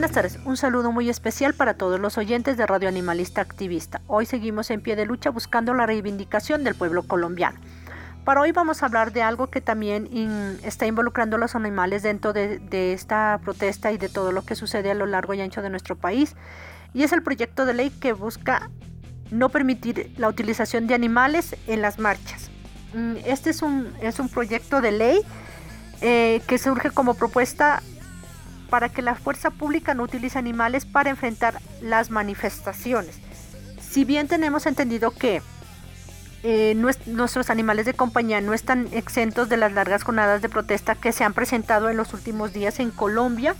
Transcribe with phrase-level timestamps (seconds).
[0.00, 4.00] Buenas tardes, un saludo muy especial para todos los oyentes de Radio Animalista Activista.
[4.06, 7.60] Hoy seguimos en pie de lucha buscando la reivindicación del pueblo colombiano.
[8.24, 10.08] Para hoy vamos a hablar de algo que también
[10.64, 14.90] está involucrando a los animales dentro de, esta protesta y de todo lo que sucede
[14.90, 16.34] a lo largo y ancho de nuestro país.
[16.94, 18.70] Y es el proyecto de ley que busca
[19.30, 22.50] no permitir la utilización de animales en las marchas.
[22.94, 25.20] Mm, este es un, es un proyecto de ley
[26.00, 27.82] eh, que surge como propuesta
[28.70, 33.18] para que la fuerza pública no utilice animales para enfrentar las manifestaciones.
[33.80, 35.42] Si bien tenemos entendido que
[36.42, 41.12] eh, nuestros animales de compañía no están exentos de las largas jornadas de protesta que
[41.12, 43.54] se han presentado en los últimos días en Colombia,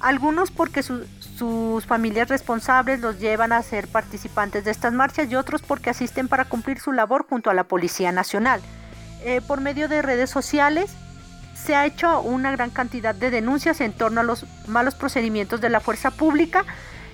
[0.00, 5.62] algunos porque sus familias responsables los llevan a ser participantes de estas marchas y otros
[5.62, 8.60] porque asisten para cumplir su labor junto a la Policía Nacional.
[9.22, 10.90] Eh, por medio de redes sociales
[11.64, 15.68] se ha hecho una gran cantidad de denuncias en torno a los malos procedimientos de
[15.68, 16.64] la fuerza pública,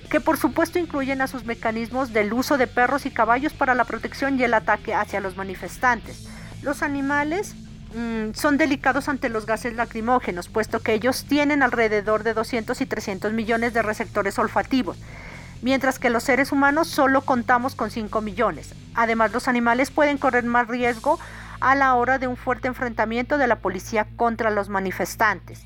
[0.09, 3.83] que por supuesto incluyen a sus mecanismos del uso de perros y caballos para la
[3.83, 6.27] protección y el ataque hacia los manifestantes.
[6.61, 7.55] Los animales
[7.93, 12.85] mm, son delicados ante los gases lacrimógenos, puesto que ellos tienen alrededor de 200 y
[12.85, 14.97] 300 millones de receptores olfativos,
[15.61, 18.73] mientras que los seres humanos solo contamos con 5 millones.
[18.95, 21.19] Además, los animales pueden correr más riesgo
[21.59, 25.65] a la hora de un fuerte enfrentamiento de la policía contra los manifestantes.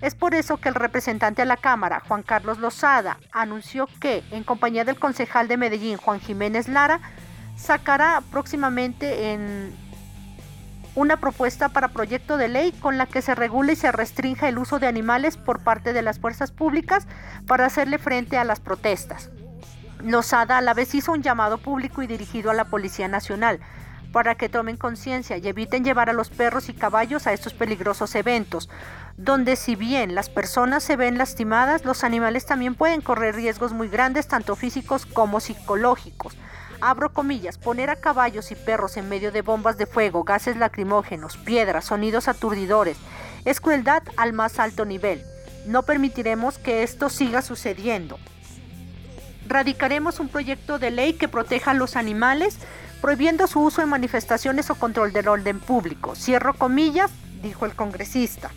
[0.00, 4.44] Es por eso que el representante a la Cámara, Juan Carlos Lozada, anunció que, en
[4.44, 7.00] compañía del concejal de Medellín, Juan Jiménez Lara,
[7.56, 9.74] sacará próximamente en,
[10.94, 14.58] una propuesta para proyecto de ley con la que se regule y se restrinja el
[14.58, 17.06] uso de animales por parte de las fuerzas públicas
[17.46, 19.30] para hacerle frente a las protestas.
[20.02, 23.60] Lozada a la vez hizo un llamado público y dirigido a la Policía Nacional
[24.14, 28.14] para que tomen conciencia y eviten llevar a los perros y caballos a estos peligrosos
[28.14, 28.70] eventos,
[29.16, 33.88] donde si bien las personas se ven lastimadas, los animales también pueden correr riesgos muy
[33.88, 36.36] grandes, tanto físicos como psicológicos
[36.80, 41.38] abro comillas, poner a caballos y perros en medio de bombas de fuego, gases lacrimógenos,
[41.38, 42.98] piedras, sonidos aturdidores,
[43.46, 45.24] es crueldad al más alto nivel.
[45.66, 48.18] No permitiremos que esto siga sucediendo.
[49.48, 52.58] Radicaremos un proyecto de ley que proteja a los animales,
[53.04, 56.14] prohibiendo su uso en manifestaciones o control del orden público.
[56.16, 57.10] Cierro comillas,
[57.42, 58.50] dijo el congresista.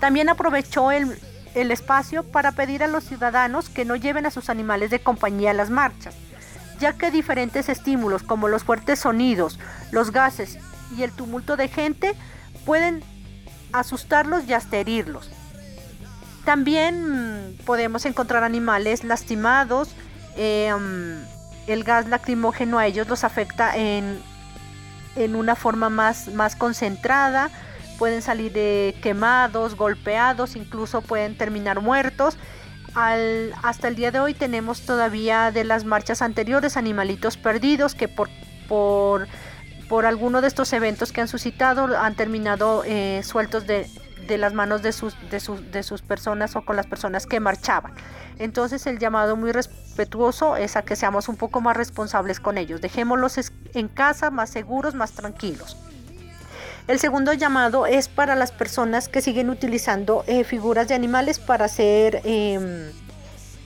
[0.00, 1.20] También aprovechó el,
[1.54, 5.50] el espacio para pedir a los ciudadanos que no lleven a sus animales de compañía
[5.50, 6.14] a las marchas
[6.80, 9.58] ya que diferentes estímulos como los fuertes sonidos,
[9.90, 10.58] los gases
[10.96, 12.14] y el tumulto de gente
[12.64, 13.02] pueden
[13.72, 15.30] asustarlos y hasta herirlos.
[16.46, 19.94] También podemos encontrar animales lastimados,
[20.36, 21.35] eh, mm,
[21.66, 24.20] el gas lacrimógeno a ellos los afecta en,
[25.16, 27.50] en una forma más, más concentrada,
[27.98, 32.36] pueden salir de quemados, golpeados, incluso pueden terminar muertos.
[32.94, 38.30] Hasta el día de hoy tenemos todavía de las marchas anteriores animalitos perdidos que por,
[38.68, 39.28] por,
[39.88, 43.86] por alguno de estos eventos que han suscitado han terminado eh, sueltos de,
[44.38, 47.94] las manos de sus, de, sus, de sus personas o con las personas que marchaban.
[48.38, 52.80] Entonces el llamado muy respetuoso es a que seamos un poco más responsables con ellos.
[52.80, 53.36] Dejémoslos
[53.74, 55.76] en casa más seguros, más tranquilos.
[56.86, 61.64] El segundo llamado es para las personas que siguen utilizando eh, figuras de animales para
[61.64, 62.92] hacer em,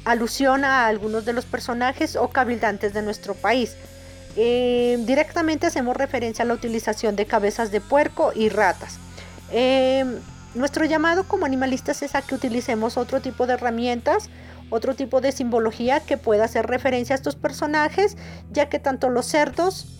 [0.06, 3.76] alusión a algunos de los personajes o cabildantes de nuestro país.
[4.36, 8.98] Em, directamente hacemos referencia a la utilización de cabezas de puerco y ratas.
[10.54, 14.28] Em, nuestro llamado como animalistas es a que utilicemos otro tipo de herramientas,
[14.70, 18.16] otro tipo de simbología que pueda hacer referencia a estos personajes,
[18.52, 19.96] ya que tanto los cerdos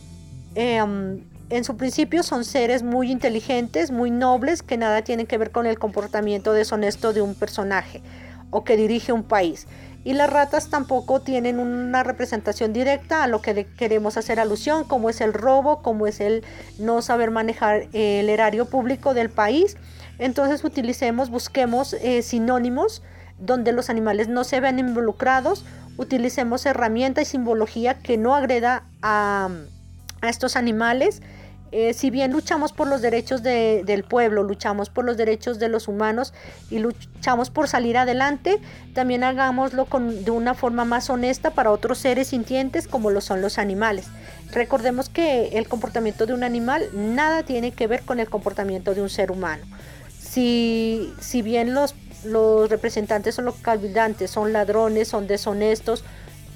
[0.55, 5.67] en su principio son seres muy inteligentes, muy nobles, que nada tienen que ver con
[5.67, 8.03] el comportamiento deshonesto de un personaje
[8.51, 9.67] o que dirige un país.
[10.03, 15.11] Y las ratas tampoco tienen una representación directa a lo que queremos hacer alusión, como
[15.11, 16.43] es el robo, como es el
[16.79, 19.77] no saber manejar el erario público del país.
[20.21, 23.03] Entonces utilicemos, busquemos eh, sinónimos
[23.39, 25.65] donde los animales no se vean involucrados,
[25.97, 29.49] utilicemos herramienta y simbología que no agreda a,
[30.23, 31.23] estos animales
[31.73, 35.87] eh, si bien luchamos por los derechos del pueblo, luchamos por los derechos de los
[35.87, 36.35] humanos
[36.69, 38.61] y luchamos por salir adelante,
[38.93, 43.57] también hagámoslo de una forma más honesta para otros seres sintientes como lo son los
[43.57, 44.09] animales.
[44.53, 49.03] Recordemos que el comportamiento de un animal nada tiene que ver con el comportamiento de
[49.03, 49.65] un ser humano.
[50.31, 56.05] Si, si bien los, los representantes son los cabildantes, son ladrones, son deshonestos,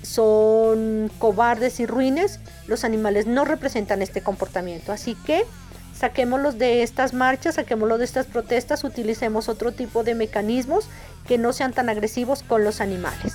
[0.03, 2.39] son cobardes y ruines,
[2.69, 4.93] los animales no representan este comportamiento.
[4.93, 5.45] Así que
[5.93, 10.89] saquémoslos de estas marchas, saquémoslos de estas protestas, utilicemos otro tipo de mecanismos
[11.27, 13.35] que no sean tan agresivos con los animales.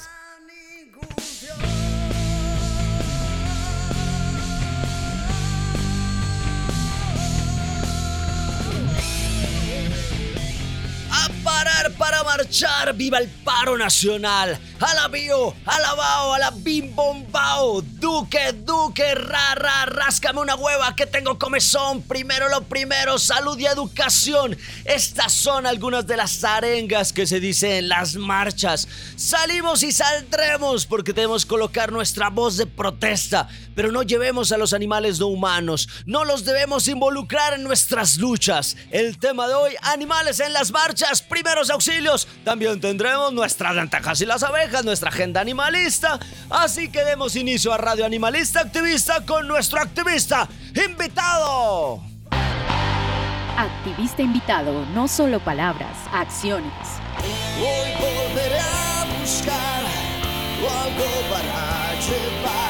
[11.60, 12.94] lot para marchar.
[12.94, 14.60] ¡Viva el paro nacional!
[14.80, 15.56] ¡A la bio!
[15.66, 16.34] ¡A la bao!
[16.34, 17.82] ¡A la bim bombao!
[17.82, 19.16] ¡Duque, duque!
[19.16, 19.86] ¡Ra, ra!
[19.86, 22.02] ¡Ráscame una hueva que tengo comezón!
[22.02, 24.58] Primero lo primero, salud y educación.
[24.86, 28.88] Estas son algunas de las arengas que se dicen en las marchas.
[29.16, 33.48] Salimos y saldremos porque debemos colocar nuestra voz de protesta.
[33.76, 35.88] Pero no llevemos a los animales no humanos.
[36.06, 38.76] No los debemos involucrar en nuestras luchas.
[38.92, 44.26] El tema de hoy, animales en las marchas, primeros auxilios también tendremos nuestras lentejas y
[44.26, 46.20] las abejas, nuestra agenda animalista.
[46.50, 52.02] Así que demos inicio a Radio Animalista Activista con nuestro activista invitado.
[53.58, 56.72] Activista invitado, no solo palabras, acciones.
[57.58, 59.84] Hoy volveré a buscar
[60.68, 62.69] algo para llevar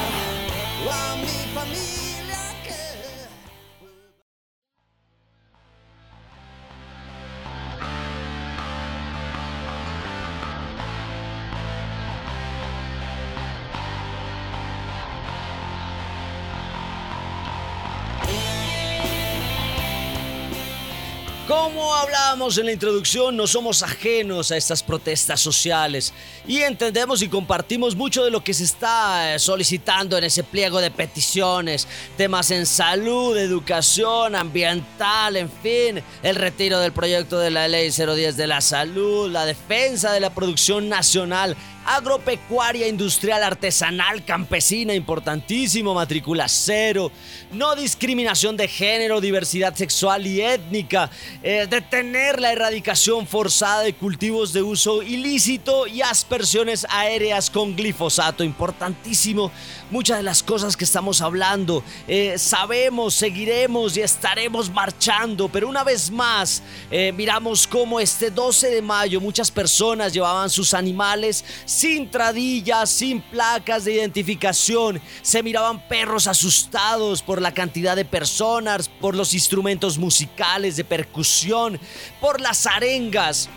[21.49, 26.13] Como hablábamos en la introducción, no somos ajenos a estas protestas sociales
[26.47, 30.79] y entendemos y compartimos mucho de lo que se está eh, solicitando en ese pliego
[30.79, 31.87] de peticiones,
[32.17, 38.37] temas en salud, educación, ambiental, en fin, el retiro del proyecto de la ley 010
[38.37, 41.57] de la salud, la defensa de la producción nacional
[41.89, 47.11] agropecuaria, industrial, artesanal, campesina, importantísimo, matrícula cero,
[47.51, 51.09] no discriminación de género, diversidad sexual y étnica,
[51.41, 58.43] eh, detener la erradicación forzada de cultivos de uso ilícito y aspersiones aéreas con glifosato,
[58.43, 59.51] importantísimo.
[59.91, 65.83] Muchas de las cosas que estamos hablando, eh, sabemos, seguiremos y estaremos marchando, pero una
[65.83, 72.11] vez más, eh, miramos cómo este 12 de mayo muchas personas llevaban sus animales sin
[72.11, 75.01] tradillas, sin placas de identificación.
[75.23, 81.79] Se miraban perros asustados por la cantidad de personas, por los instrumentos musicales de percusión,
[82.21, 83.49] por las arengas.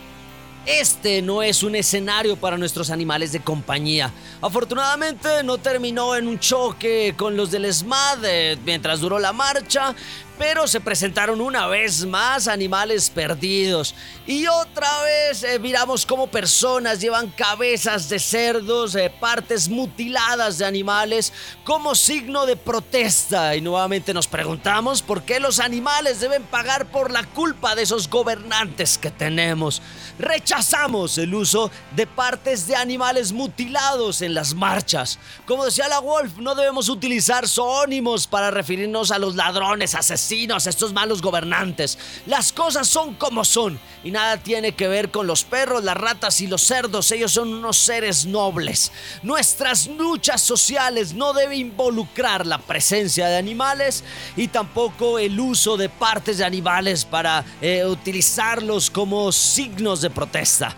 [0.64, 4.12] Este no es un escenario para nuestros animales de compañía.
[4.40, 9.92] Afortunadamente no terminó en un choque con los del SMAD eh, mientras duró la marcha,
[10.38, 13.95] pero se presentaron una vez más animales perdidos.
[14.25, 20.64] Y otra vez eh, miramos cómo personas llevan cabezas de cerdos, eh, partes mutiladas de
[20.64, 21.33] animales,
[21.64, 23.57] como signo de protesta.
[23.57, 28.09] Y nuevamente nos preguntamos por qué los animales deben pagar por la culpa de esos
[28.09, 29.83] gobernantes que tenemos.
[30.19, 35.19] Rechazamos el uso de partes de animales mutilados en las marchas.
[35.47, 40.92] Como decía la Wolf, no debemos utilizar zoónimos para referirnos a los ladrones, asesinos estos
[40.92, 41.99] malos gobernantes.
[42.26, 46.40] Las cosas son como son y nada tiene que ver con los perros, las ratas
[46.40, 47.11] y los cerdos.
[47.12, 48.92] Ellos son unos seres nobles.
[49.23, 54.04] Nuestras luchas sociales no deben involucrar la presencia de animales
[54.37, 60.76] y tampoco el uso de partes de animales para eh, utilizarlos como signos de protesta.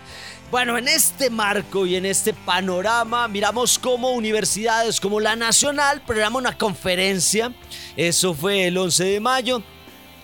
[0.51, 6.37] Bueno, en este marco y en este panorama miramos cómo universidades como la Nacional programa
[6.37, 7.51] una conferencia,
[7.97, 9.63] eso fue el 11 de mayo,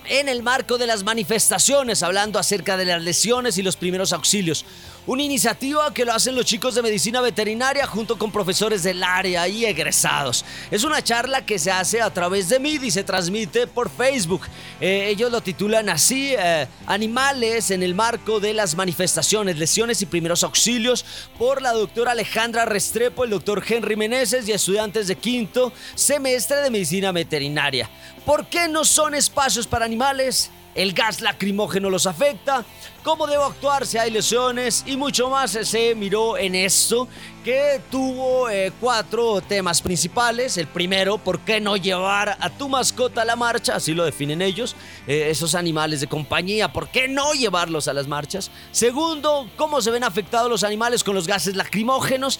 [0.08, 4.64] en el marco de las manifestaciones, hablando acerca de las lesiones y los primeros auxilios.
[5.04, 9.48] Una iniciativa que lo hacen los chicos de medicina veterinaria junto con profesores del área
[9.48, 10.44] y egresados.
[10.70, 14.42] Es una charla que se hace a través de MID y se transmite por Facebook.
[14.80, 20.06] Eh, ellos lo titulan así, eh, Animales en el marco de las manifestaciones, lesiones y
[20.06, 21.04] primeros auxilios,
[21.36, 26.70] por la doctora Alejandra Restrepo, el doctor Henry Meneses y estudiantes de quinto semestre de
[26.70, 27.90] medicina veterinaria.
[28.24, 30.52] ¿Por qué no son espacios para animales?
[30.74, 32.64] el gas lacrimógeno los afecta,
[33.02, 37.08] cómo debo actuar si hay lesiones y mucho más se miró en esto
[37.44, 40.56] que tuvo eh, cuatro temas principales.
[40.56, 43.74] El primero, ¿por qué no llevar a tu mascota a la marcha?
[43.74, 48.06] Así lo definen ellos, eh, esos animales de compañía, ¿por qué no llevarlos a las
[48.06, 48.50] marchas?
[48.70, 52.38] Segundo, ¿cómo se ven afectados los animales con los gases lacrimógenos?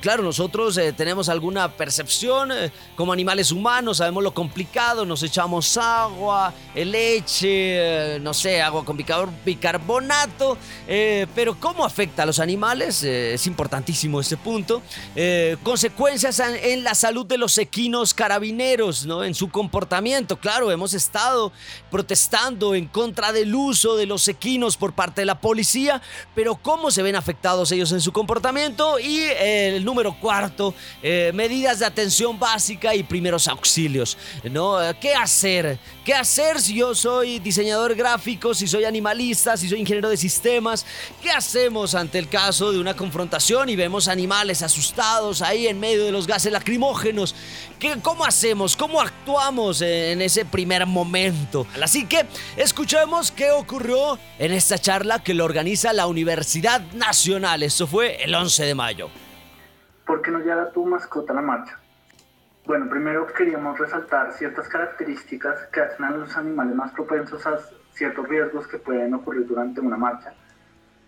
[0.00, 2.50] claro, nosotros eh, tenemos alguna percepción
[2.96, 10.03] como animales humanos, sabemos lo complicado, nos echamos agua, leche, no sé, agua con bicarbonato,
[10.86, 13.04] pero ¿cómo afecta a los animales?
[13.34, 14.82] es importantísimo ese punto.
[15.16, 19.24] Eh, consecuencias en la salud de los equinos carabineros, ¿no?
[19.24, 20.36] En su comportamiento.
[20.36, 21.52] Claro, hemos estado
[21.90, 26.02] protestando en contra del uso de los equinos por parte de la policía,
[26.34, 28.98] pero cómo se ven afectados ellos en su comportamiento.
[28.98, 34.16] Y eh, el número cuarto, eh, medidas de atención básica y primeros auxilios,
[34.50, 34.78] ¿no?
[35.00, 35.78] ¿Qué hacer?
[36.04, 40.84] ¿Qué hacer si yo soy diseñador gráfico, si soy animalista, si soy ingeniero de sistemas?
[41.22, 44.62] ¿Qué hacemos ante el caso de una confrontación y vemos animales?
[44.62, 47.34] asustados ahí en medio de los gases lacrimógenos.
[47.78, 48.76] ¿Qué, ¿Cómo hacemos?
[48.76, 51.66] ¿Cómo actuamos en ese primer momento?
[51.82, 57.62] Así que escuchemos qué ocurrió en esta charla que lo organiza la Universidad Nacional.
[57.62, 59.10] Esto fue el 11 de mayo.
[60.06, 61.78] ¿Por qué no lleva tu mascota a la marcha?
[62.66, 67.58] Bueno, primero queríamos resaltar ciertas características que hacen a los animales más propensos a
[67.94, 70.34] ciertos riesgos que pueden ocurrir durante una marcha.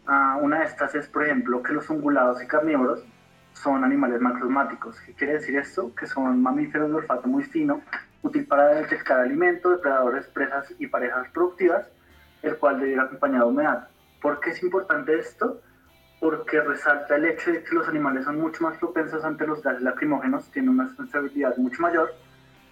[0.06, 3.04] Ah, una de estas es, por ejemplo, que los ungulados y carnívoros
[3.52, 5.00] son animales macrosmáticos.
[5.00, 5.94] ¿Qué quiere decir esto?
[5.94, 7.82] Que son mamíferos de olfato muy fino,
[8.22, 11.86] útil para detectar alimento, depredadores, presas y parejas productivas,
[12.42, 13.88] el cual debe ir acompañado de humedad.
[14.22, 15.60] ¿Por qué es importante esto?
[16.20, 19.82] Porque resalta el hecho de que los animales son mucho más propensos ante los gases
[19.82, 22.14] lacrimógenos, tienen una sensibilidad mucho mayor,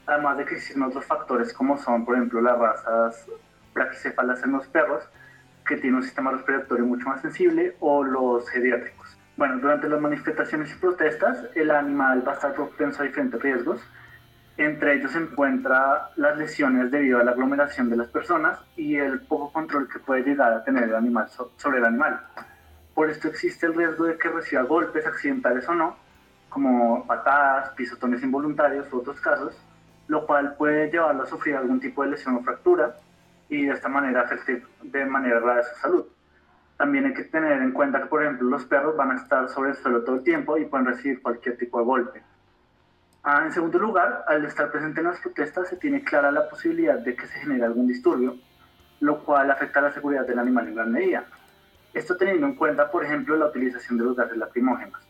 [0.07, 3.27] además de que existen otros factores como son, por ejemplo, las razas
[3.75, 5.05] braquicéfalas en los perros,
[5.67, 9.19] que tienen un sistema respiratorio mucho más sensible, o los geriátricos.
[9.37, 13.81] Bueno, durante las manifestaciones y protestas, el animal va a estar propenso a diferentes riesgos.
[14.57, 19.23] Entre ellos se encuentra las lesiones debido a la aglomeración de las personas y el
[19.23, 22.21] poco control que puede llegar a tener el animal sobre el animal.
[22.95, 25.97] Por esto existe el riesgo de que reciba golpes accidentales o no,
[26.49, 29.61] como patadas, pisotones involuntarios u otros casos,
[30.07, 32.95] lo cual puede llevarlo a sufrir algún tipo de lesión o fractura
[33.55, 36.05] y de esta manera afectar de manera grave su salud.
[36.77, 39.71] También hay que tener en cuenta que, por ejemplo, los perros van a estar sobre
[39.71, 42.23] el suelo todo el tiempo y pueden recibir cualquier tipo de golpe.
[43.23, 46.99] Ah, en segundo lugar, al estar presente en las protestas se tiene clara la posibilidad
[46.99, 48.37] de que se genere algún disturbio,
[49.01, 51.25] lo cual afecta a la seguridad del animal en gran medida.
[51.95, 55.01] Esto teniendo en cuenta, por ejemplo, la utilización de los gases lacrimógenos.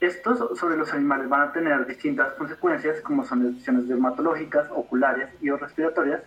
[0.00, 5.50] Estos sobre los animales van a tener distintas consecuencias, como son lesiones dermatológicas, oculares y
[5.50, 6.22] o respiratorias,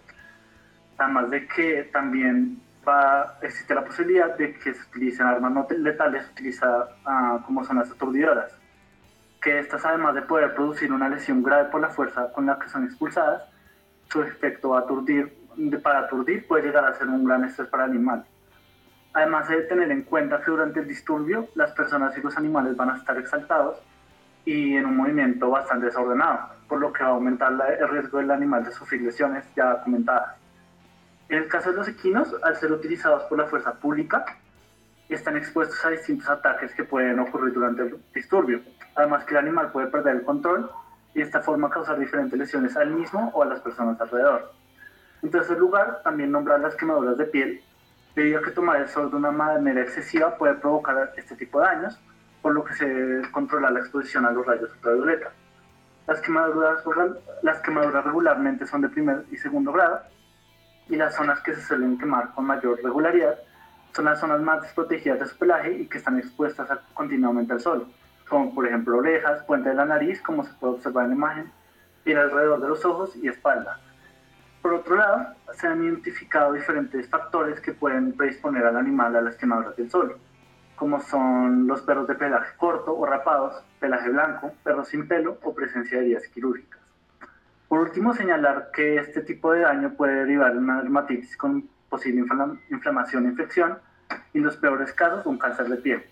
[0.97, 6.29] además de que también va, existe la posibilidad de que se utilicen armas no letales
[6.31, 8.57] utilizadas uh, como son las aturdidoras,
[9.41, 12.69] que estas además de poder producir una lesión grave por la fuerza con la que
[12.69, 13.43] son expulsadas,
[14.09, 15.35] su efecto aturdir,
[15.81, 18.25] para aturdir puede llegar a ser un gran estrés para el animal.
[19.13, 22.89] Además de tener en cuenta que durante el disturbio las personas y los animales van
[22.89, 23.81] a estar exaltados
[24.45, 28.31] y en un movimiento bastante desordenado, por lo que va a aumentar el riesgo del
[28.31, 30.42] animal de sufrir lesiones ya comentadas.
[31.33, 34.23] En el caso de los equinos, al ser utilizados por la fuerza pública,
[35.09, 38.61] están expuestos a distintos ataques que pueden ocurrir durante el disturbio.
[38.93, 40.69] Además que el animal puede perder el control
[41.15, 44.53] y de esta forma causar diferentes lesiones al mismo o a las personas alrededor.
[45.23, 47.63] En tercer lugar, también nombrar las quemaduras de piel,
[48.15, 51.65] debido a que tomar el sol de una manera excesiva puede provocar este tipo de
[51.65, 51.99] daños,
[52.43, 55.31] por lo que se controla la exposición a los rayos ultravioleta.
[56.05, 56.83] Las quemaduras,
[57.41, 59.99] las quemaduras regularmente son de primer y segundo grado,
[60.89, 63.39] y las zonas que se suelen quemar con mayor regularidad
[63.93, 67.87] son las zonas más desprotegidas de su pelaje y que están expuestas continuamente al sol,
[68.27, 71.51] como por ejemplo orejas, puente de la nariz, como se puede observar en la imagen,
[72.05, 73.79] y alrededor de los ojos y espalda.
[74.61, 79.35] Por otro lado, se han identificado diferentes factores que pueden predisponer al animal a las
[79.35, 80.17] quemaduras del sol,
[80.75, 85.53] como son los perros de pelaje corto o rapados, pelaje blanco, perros sin pelo o
[85.53, 86.82] presencia de heridas quirúrgicas.
[87.67, 92.25] Por último, señalar que este tipo de daño puede derivar en una dermatitis con posible
[92.69, 93.77] inflamación e infección
[94.33, 96.03] y en los peores casos un cáncer de piel.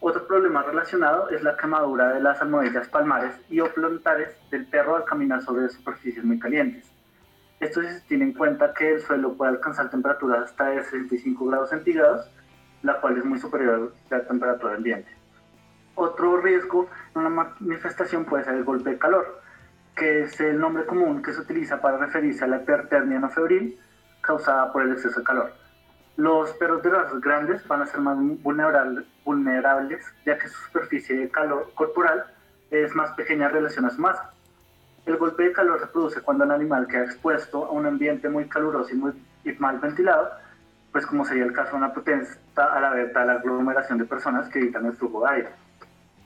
[0.00, 4.96] Otro problema relacionado es la quemadura de las almohadillas palmares y o plantares del perro
[4.96, 6.90] al caminar sobre superficies muy calientes.
[7.58, 11.70] Esto se tiene en cuenta que el suelo puede alcanzar temperaturas hasta de 65 grados
[11.70, 12.30] centígrados,
[12.82, 15.10] la cual es muy superior a la temperatura ambiente.
[15.96, 19.40] Otro riesgo en una manifestación puede ser el golpe de calor,
[19.98, 23.78] que es el nombre común que se utiliza para referirse a la hipertermia no febril
[24.20, 25.52] causada por el exceso de calor.
[26.16, 31.30] Los perros de razas grandes van a ser más vulnerables, ya que su superficie de
[31.30, 32.24] calor corporal
[32.70, 34.32] es más pequeña en relación a su masa.
[35.06, 38.48] El golpe de calor se produce cuando el animal queda expuesto a un ambiente muy
[38.48, 39.12] caluroso y, muy,
[39.58, 40.30] mal ventilado,
[40.92, 44.48] pues como sería el caso de una protesta a la vez la aglomeración de personas
[44.48, 45.48] que evitan el flujo de aire.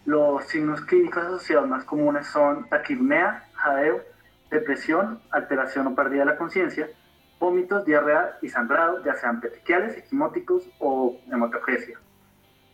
[0.04, 4.02] Los signos clínicos asociados más comunes son taquipnea, jadeo,
[4.50, 6.90] depresión, alteración o pérdida de la conciencia,
[7.38, 11.98] vómitos, diarrea y sangrado, ya sean petequiales, equimóticos o hematogesia.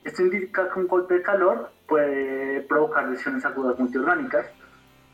[0.05, 4.47] Esto indica que un golpe de calor puede provocar lesiones agudas multiorgánicas,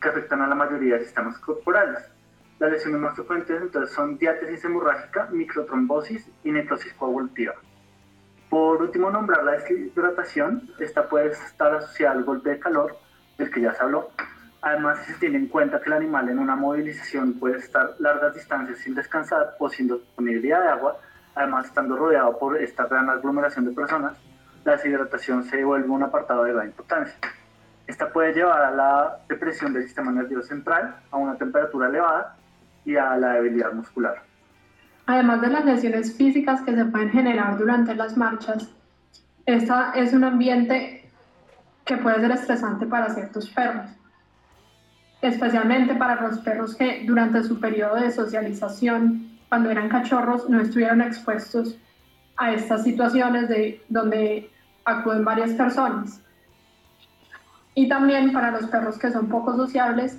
[0.01, 1.99] que afectan a la mayoría de sistemas corporales.
[2.59, 7.53] Las lesiones más frecuentes entonces son diátesis hemorrágica, microtrombosis y necrosis coagulativa.
[8.49, 10.69] Por último, nombrar la deshidratación.
[10.79, 12.97] Esta puede estar asociada al golpe de calor,
[13.37, 14.11] del que ya se habló.
[14.65, 18.33] Además, si se tiene en cuenta que el animal en una movilización puede estar largas
[18.33, 20.97] distancias sin descansar o sin disponibilidad de agua,
[21.35, 24.17] además estando rodeado por esta gran aglomeración de personas,
[24.63, 27.15] la deshidratación se vuelve un apartado de gran importancia.
[27.85, 32.35] Esta puede llevar a la depresión del sistema nervioso central, a una temperatura elevada
[32.85, 34.23] y a la debilidad muscular.
[35.05, 38.67] Además de las lesiones físicas que se pueden generar durante las marchas,
[39.45, 41.07] esta es un ambiente
[41.85, 43.91] que puede ser estresante para ciertos perros,
[45.21, 51.01] especialmente para los perros que durante su periodo de socialización, cuando eran cachorros, no estuvieron
[51.01, 51.77] expuestos
[52.37, 54.49] a estas situaciones de donde
[54.83, 56.21] acuden varias personas
[57.75, 60.17] y también para los perros que son poco sociables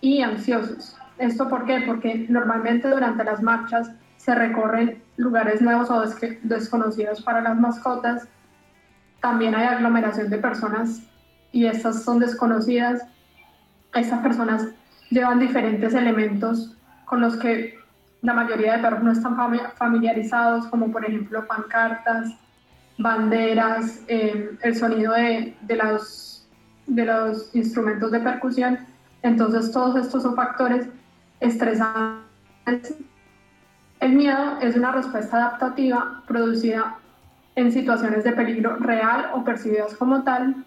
[0.00, 0.96] y ansiosos.
[1.18, 1.82] ¿Esto por qué?
[1.84, 6.00] Porque normalmente durante las marchas se recorren lugares nuevos o
[6.42, 8.28] desconocidos para las mascotas.
[9.20, 11.02] También hay aglomeración de personas
[11.50, 13.02] y estas son desconocidas.
[13.94, 14.68] Estas personas
[15.10, 17.78] llevan diferentes elementos con los que
[18.22, 19.36] la mayoría de perros no están
[19.76, 22.34] familiarizados, como por ejemplo pancartas,
[22.98, 26.32] banderas, eh, el sonido de, de los
[26.86, 28.78] de los instrumentos de percusión
[29.22, 30.88] Entonces todos estos son factores
[31.40, 32.22] estresantes.
[34.00, 36.98] El miedo es una respuesta adaptativa producida
[37.54, 40.64] en situaciones de peligro real o percibidas como tal.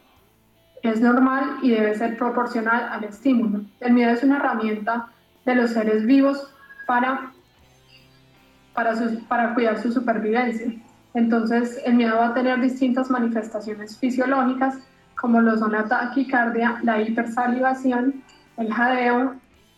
[0.86, 3.62] Es normal y debe ser proporcional al estímulo.
[3.80, 5.08] El miedo es una herramienta
[5.43, 6.54] de los seres vivos
[6.86, 7.32] para,
[8.74, 8.93] para,
[9.28, 10.71] para cuidar su supervivencia.
[11.15, 14.78] Entonces, el miedo va a tener distintas manifestaciones fisiológicas,
[15.19, 18.21] como lo son la taquicardia, la hipersalivación,
[18.58, 19.36] el jadeo,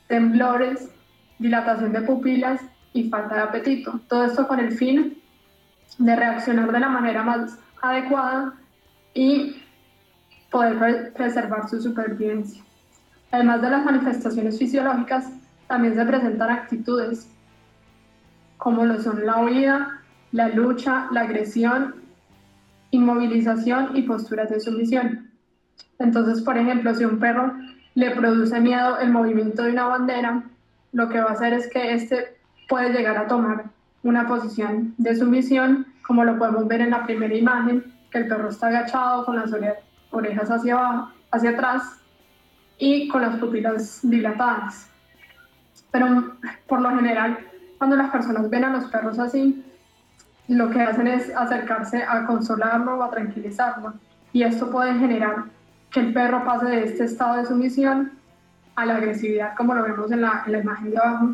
[0.07, 0.89] temblores,
[1.39, 4.01] dilatación de pupilas y falta de apetito.
[4.09, 5.17] Todo esto con el fin
[5.99, 8.55] de reaccionar de la manera más adecuada
[9.13, 9.55] y
[10.51, 12.63] poder preservar su supervivencia.
[13.31, 15.29] Además de las manifestaciones fisiológicas,
[15.67, 17.29] también se presentan actitudes
[18.57, 21.95] como lo son la huida, la lucha, la agresión,
[22.91, 25.29] inmovilización y posturas de sumisión.
[25.99, 27.53] Entonces, por ejemplo, si un perro
[27.95, 30.43] le produce miedo el movimiento de una bandera,
[30.91, 33.65] lo que va a hacer es que éste puede llegar a tomar
[34.03, 38.49] una posición de sumisión, como lo podemos ver en la primera imagen, que el perro
[38.49, 42.01] está agachado con las orejas hacia abajo, hacia atrás
[42.77, 44.89] y con las pupilas dilatadas.
[45.91, 46.35] Pero
[46.67, 47.39] por lo general,
[47.77, 49.63] cuando las personas ven a los perros así,
[50.47, 53.93] lo que hacen es acercarse a consolarlo o a tranquilizarlo.
[54.33, 55.45] Y esto puede generar
[55.91, 58.11] que el perro pase de este estado de sumisión
[58.75, 61.29] a la agresividad, como lo vemos en la, en la imagen de abajo.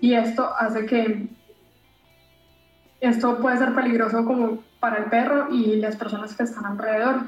[0.00, 1.28] Y esto hace que
[3.00, 7.22] esto puede ser peligroso como para el perro y las personas que están alrededor.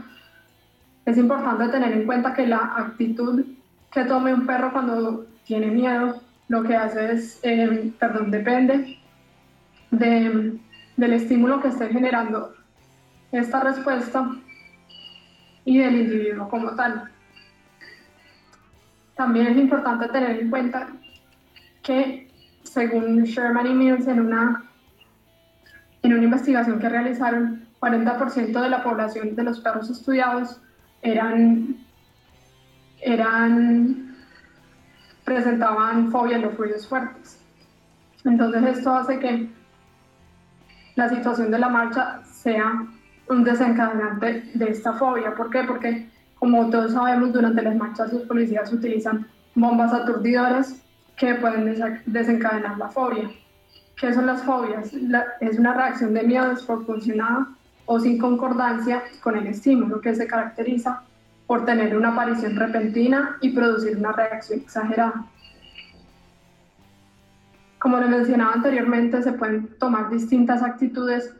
[1.07, 3.45] Es importante tener en cuenta que la actitud
[3.93, 8.99] que tome un perro cuando tiene miedo, lo que hace es, eh, perdón, depende
[9.93, 10.59] de,
[10.97, 12.55] del estímulo que esté generando
[13.31, 14.29] esta respuesta
[15.65, 17.09] y del individuo como tal.
[19.15, 20.89] También es importante tener en cuenta
[21.85, 22.29] que,
[22.65, 24.65] según Sherman y Mills, en una,
[26.03, 30.61] en una investigación que realizaron, 40% de la población de los perros estudiados
[31.03, 31.77] eran,
[33.01, 34.17] eran,
[35.25, 37.41] presentaban fobia a los ruidos fuertes.
[38.25, 39.49] Entonces esto hace que
[40.97, 42.87] la situación de la marcha sea
[43.29, 45.35] un desencadenante de esta fobia.
[45.35, 45.65] ¿Por qué?
[45.65, 50.83] Porque, como todos sabemos, durante las marchas los policías utilizan bombas aturdidoras
[51.17, 51.75] que pueden
[52.07, 53.31] desencadenar la fobia.
[53.97, 54.93] ¿Qué son las fobias?
[55.41, 57.49] es una reacción de miedo desproporcionada
[57.87, 61.03] o sin concordancia con el estímulo que se caracteriza
[61.47, 65.25] por tener una aparición repentina y producir una reacción exagerada.
[67.79, 71.33] Como le mencionaba anteriormente, se pueden tomar distintas actitudes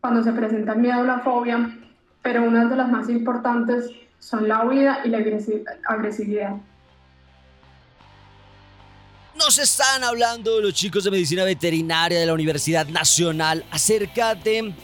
[0.00, 1.74] cuando se presenta el miedo o la fobia,
[2.22, 5.18] pero una de las más importantes son la huida y la
[5.88, 6.56] agresividad.
[9.36, 14.74] Nos están hablando los chicos de medicina veterinaria de la Universidad Nacional acerca de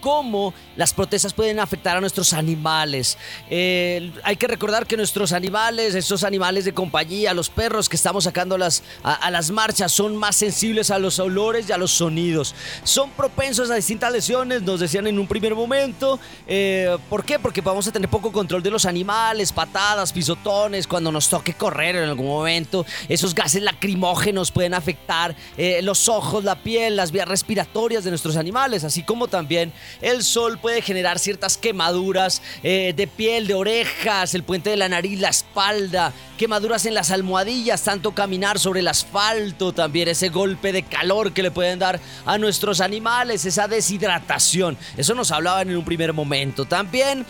[0.00, 3.18] cómo las protestas pueden afectar a nuestros animales.
[3.50, 8.24] Eh, hay que recordar que nuestros animales, estos animales de compañía, los perros que estamos
[8.24, 12.54] sacando las, a, las marchas, son más sensibles a los olores y a los sonidos.
[12.84, 16.18] Son propensos a distintas lesiones, nos decían en un primer momento.
[16.46, 17.38] Eh, ¿Por qué?
[17.38, 21.96] Porque vamos a tener poco control de los animales, patadas, pisotones, cuando nos toque correr
[21.96, 22.86] en algún momento.
[23.08, 28.36] Esos gases lacrimógenos pueden afectar eh, los ojos, la piel, las vías respiratorias de nuestros
[28.36, 34.34] animales, así como también el sol puede generar ciertas quemaduras eh, de piel, de orejas,
[34.34, 38.88] el puente de la nariz, la espalda, quemaduras en las almohadillas, tanto caminar sobre el
[38.88, 44.76] asfalto, también ese golpe de calor que le pueden dar a nuestros animales, esa deshidratación.
[44.96, 46.64] Eso nos hablaban en un primer momento.
[46.64, 47.26] También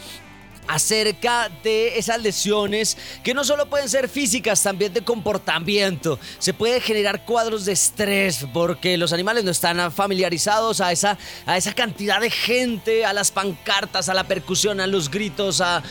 [0.69, 6.19] acerca de esas lesiones que no solo pueden ser físicas, también de comportamiento.
[6.39, 11.57] Se puede generar cuadros de estrés porque los animales no están familiarizados a esa, a
[11.57, 15.83] esa cantidad de gente, a las pancartas, a la percusión, a los gritos, a,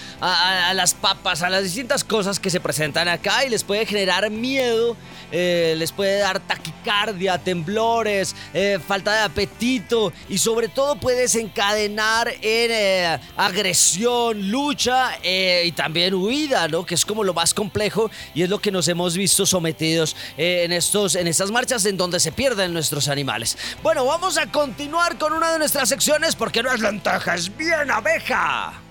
[0.74, 4.96] las papas, a las distintas cosas que se presentan acá y les puede generar miedo,
[5.32, 12.30] eh, les puede dar taquicardia, temblores, eh, falta de apetito y sobre todo puede desencadenar
[12.42, 16.86] en eh, agresión, lucha y también huida, ¿no?
[16.86, 20.72] Que es como lo más complejo y es lo que nos hemos visto sometidos en,
[20.72, 23.58] estos, en estas marchas en donde se pierden nuestros animales.
[23.84, 27.92] Bueno, vamos a continuar con una de nuestras secciones porque no es lenteja, es bien
[27.92, 28.87] abeja.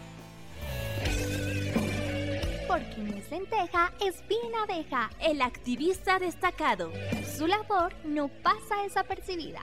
[4.01, 6.91] Es bien abeja, el activista destacado.
[7.37, 9.61] Su labor no pasa desapercibida.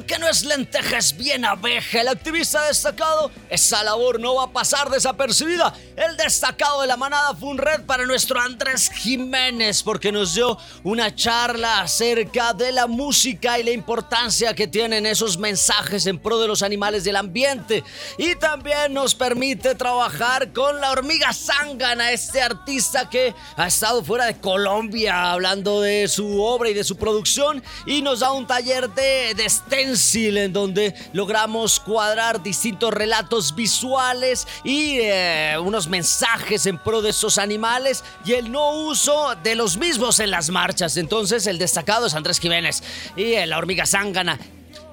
[0.00, 2.00] Que no es lenteja, bien abeja.
[2.00, 5.74] El activista destacado, esa labor no va a pasar desapercibida.
[5.96, 10.56] El destacado de la manada fue un red para nuestro Andrés Jiménez, porque nos dio
[10.82, 16.40] una charla acerca de la música y la importancia que tienen esos mensajes en pro
[16.40, 17.84] de los animales del ambiente.
[18.16, 24.26] Y también nos permite trabajar con la hormiga zángana, este artista que ha estado fuera
[24.26, 27.62] de Colombia hablando de su obra y de su producción.
[27.84, 29.44] Y nos da un taller de, de
[29.82, 37.38] en donde logramos cuadrar distintos relatos visuales y eh, unos mensajes en pro de esos
[37.38, 40.96] animales y el no uso de los mismos en las marchas.
[40.96, 42.82] Entonces el destacado es Andrés Jiménez
[43.16, 44.38] y la hormiga zángana.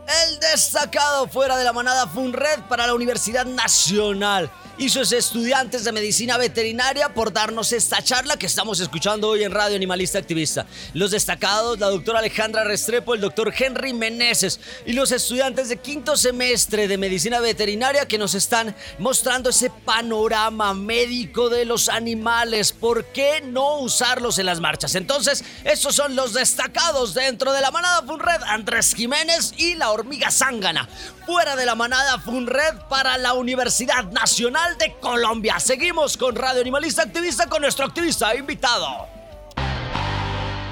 [0.10, 5.12] El destacado fuera de la manada fue un red para la Universidad Nacional y sus
[5.12, 10.18] estudiantes de medicina veterinaria por darnos esta charla que estamos escuchando hoy en Radio Animalista
[10.18, 10.66] Activista.
[10.94, 16.16] Los destacados, la doctora Alejandra Restrepo, el doctor Henry Meneses y los estudiantes de quinto
[16.16, 22.72] semestre de medicina veterinaria que nos están mostrando ese panorama médico de los animales.
[22.72, 24.96] ¿Por qué no usarlos en las marchas?
[24.96, 30.32] Entonces, estos son los destacados dentro de la manada Funred, Andrés Jiménez y la hormiga
[30.32, 30.88] zángana.
[31.26, 35.60] Fuera de la manada Funred para la Universidad Nacional de Colombia.
[35.60, 39.08] Seguimos con Radio Animalista Activista con nuestro activista invitado.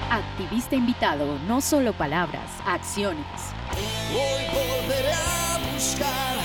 [0.10, 3.26] Activista invitado, no solo palabras, acciones.
[4.12, 6.38] Hoy volveré a buscar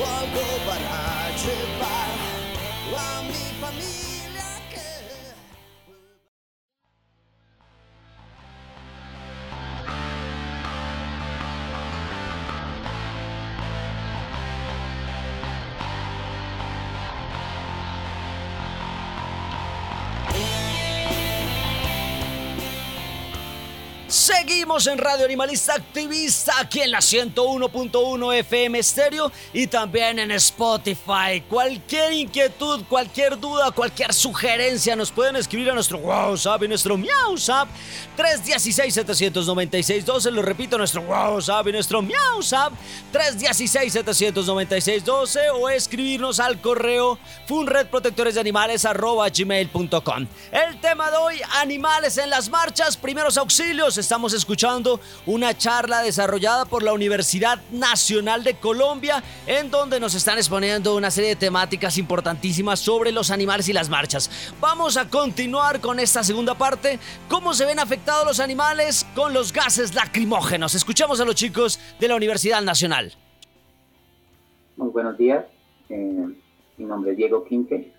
[0.00, 2.19] algo para llevar
[24.50, 31.40] Seguimos en Radio Animalista Activista, aquí en la 101.1 FM Estéreo y también en Spotify.
[31.48, 37.68] Cualquier inquietud, cualquier duda, cualquier sugerencia nos pueden escribir a nuestro WhatsApp y nuestro MiauSap
[38.18, 40.32] 316-796-12.
[40.32, 42.72] Lo repito, nuestro WhatsApp y nuestro MiauSap
[43.12, 50.26] 316-796-12 o escribirnos al correo funredprotectoresdeanimales.com.
[50.50, 56.64] El tema de hoy, animales en las marchas, primeros auxilios estamos escuchando una charla desarrollada
[56.64, 61.96] por la Universidad Nacional de Colombia, en donde nos están exponiendo una serie de temáticas
[61.98, 64.30] importantísimas sobre los animales y las marchas.
[64.60, 66.98] Vamos a continuar con esta segunda parte,
[67.28, 70.74] cómo se ven afectados los animales con los gases lacrimógenos.
[70.74, 73.12] Escuchamos a los chicos de la Universidad Nacional.
[74.76, 75.44] Muy buenos días,
[75.90, 76.26] eh,
[76.78, 77.92] mi nombre es Diego Quinte.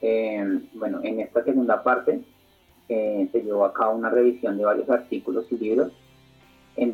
[0.00, 2.20] Eh, bueno, en esta segunda parte
[2.88, 5.92] eh, se llevó a cabo una revisión de varios artículos y libros
[6.76, 6.92] en,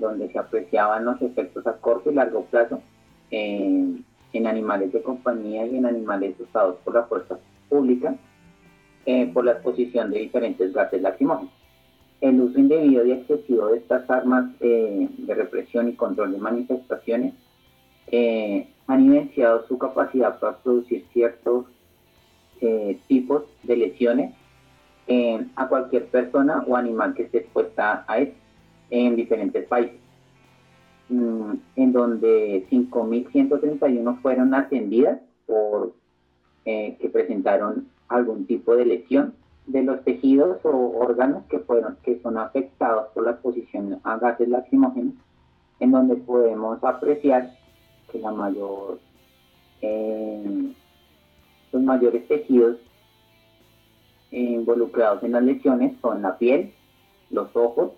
[0.00, 2.80] donde se apreciaban los efectos a corto y largo plazo
[3.30, 4.04] en
[4.46, 8.16] animales de compañía y en animales usados por la fuerza pública
[9.04, 11.52] eh, por la exposición de diferentes gases lacrimógenos.
[12.22, 17.34] El uso indebido y excesivo de estas armas eh, de represión y control de manifestaciones
[18.86, 21.66] han evidenciado su capacidad para producir ciertos
[23.08, 24.32] tipos de lesiones
[25.08, 28.36] a cualquier persona o animal que esté expuesta a esto
[28.90, 30.00] en diferentes países,
[31.08, 35.94] mm, en donde 5.131 fueron atendidas por
[36.64, 39.34] eh, que presentaron algún tipo de lesión
[39.66, 44.48] de los tejidos o órganos que fueron que son afectados por la exposición a gases
[44.48, 45.14] lacrimógenos,
[45.80, 47.50] en donde podemos apreciar
[48.10, 48.98] que la mayor
[49.82, 50.72] eh,
[51.72, 52.78] los mayores tejidos
[54.30, 56.72] involucrados en las lesiones son la piel,
[57.30, 57.92] los ojos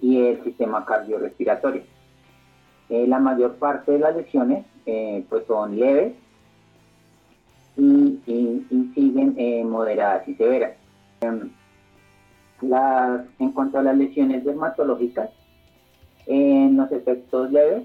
[0.00, 1.82] y el sistema cardiorrespiratorio.
[2.88, 6.14] Eh, la mayor parte de las lesiones eh, pues son leves
[7.76, 8.18] y,
[8.94, 10.72] siguen eh, moderadas y severas.
[11.20, 11.50] Em,
[12.62, 15.30] las, en cuanto a las lesiones dermatológicas,
[16.26, 17.84] en los efectos leves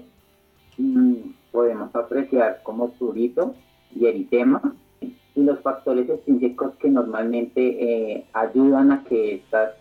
[0.76, 1.14] mm,
[1.52, 3.54] podemos apreciar como prurito
[3.94, 4.60] y eritema,
[5.36, 9.74] y los factores extrínsecos que normalmente eh, ayudan a que estas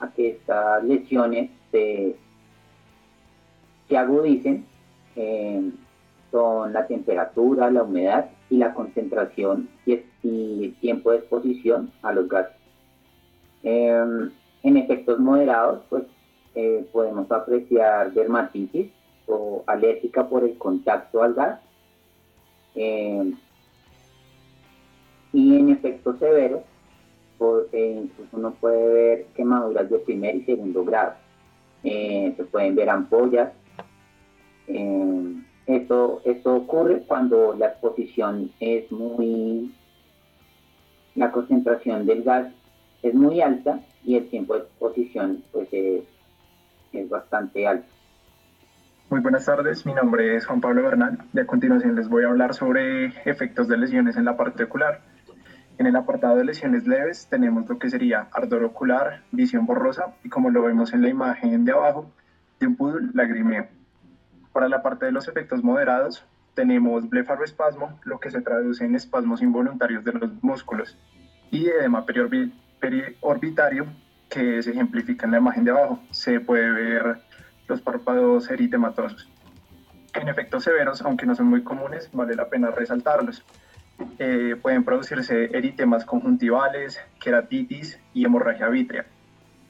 [0.00, 2.16] a que estas lesiones se,
[3.96, 4.66] agudicen
[5.16, 5.72] eh,
[6.30, 12.28] son la temperatura, la humedad y la concentración y, el tiempo de exposición a los
[12.28, 12.54] gases.
[13.62, 14.30] Em,
[14.62, 16.04] en efectos moderados, pues
[16.54, 18.90] eh, podemos apreciar dermatitis
[19.26, 21.60] o alérgica por el contacto al gas,
[22.74, 23.34] em,
[25.32, 26.62] y en efectos severos,
[27.72, 31.14] eh, incluso uno puede ver quemaduras de primer y segundo grado.
[31.82, 33.52] eh, se pueden ver ampollas.
[34.66, 35.34] Eh,
[35.66, 39.72] esto, esto ocurre cuando la exposición es muy,
[41.14, 42.52] la concentración del gas
[43.02, 46.02] es muy alta y el tiempo de exposición pues es,
[46.92, 47.86] es bastante alto.
[49.10, 52.28] Muy buenas tardes, mi nombre es Juan Pablo Bernal y a continuación les voy a
[52.28, 55.00] hablar sobre efectos de lesiones en la parte ocular.
[55.80, 60.28] En el apartado de lesiones leves tenemos lo que sería ardor ocular, visión borrosa y
[60.28, 62.12] como lo vemos en la imagen de abajo,
[62.58, 63.66] de un pudul lagrimeo.
[64.52, 69.40] Para la parte de los efectos moderados tenemos blefaroespasmo, lo que se traduce en espasmos
[69.40, 70.98] involuntarios de los músculos,
[71.50, 73.86] y edema periorbitario,
[74.28, 75.98] que se ejemplifica en la imagen de abajo.
[76.10, 77.22] Se puede ver
[77.68, 79.30] los párpados eritematosos.
[80.12, 83.42] En efectos severos, aunque no son muy comunes, vale la pena resaltarlos.
[84.18, 89.06] Eh, pueden producirse eritemas conjuntivales, queratitis y hemorragia vítrea.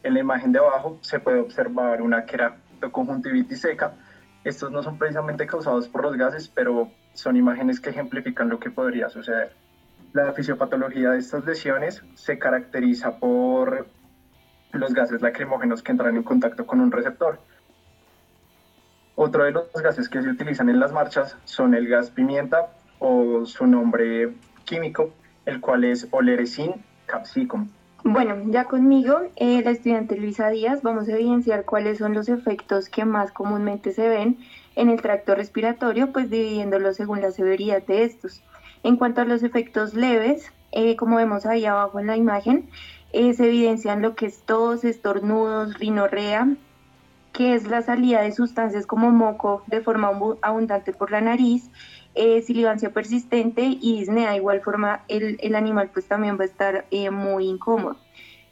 [0.02, 3.94] En la imagen de abajo se puede observar una queratoconjuntivitis seca.
[4.44, 8.70] Estos no son precisamente causados por los gases, pero son imágenes que ejemplifican lo que
[8.70, 9.54] podría suceder.
[10.12, 13.86] La fisiopatología de estas lesiones se caracteriza por
[14.72, 17.40] los gases lacrimógenos que entran en contacto con un receptor.
[19.16, 23.44] Otro de los gases que se utilizan en las marchas son el gas pimienta o
[23.44, 24.32] su nombre
[24.64, 25.10] químico,
[25.46, 26.74] el cual es oleresin
[27.06, 27.68] capsicum.
[28.04, 32.88] Bueno, ya conmigo, eh, la estudiante Luisa Díaz, vamos a evidenciar cuáles son los efectos
[32.88, 34.38] que más comúnmente se ven
[34.74, 38.42] en el tracto respiratorio, pues dividiéndolos según la severidad de estos.
[38.84, 42.70] En cuanto a los efectos leves, eh, como vemos ahí abajo en la imagen,
[43.12, 46.48] eh, se evidencian lo que es tos, estornudos, rinorrea,
[47.32, 50.10] que es la salida de sustancias como moco de forma
[50.42, 51.70] abundante por la nariz,
[52.14, 54.30] eh, silivancia persistente y disnea.
[54.30, 57.96] De igual forma, el, animal pues también va a estar eh, muy incómodo.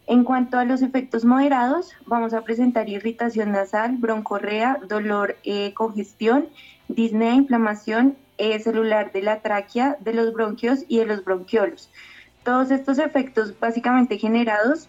[0.06, 6.48] En cuanto a los efectos moderados, vamos a presentar irritación nasal, broncorrea, dolor, eh, congestión,
[6.88, 11.90] disnea, inflamación eh, celular de la tráquea, de los bronquios y de los bronquiolos.
[12.42, 14.88] Todos estos efectos básicamente generados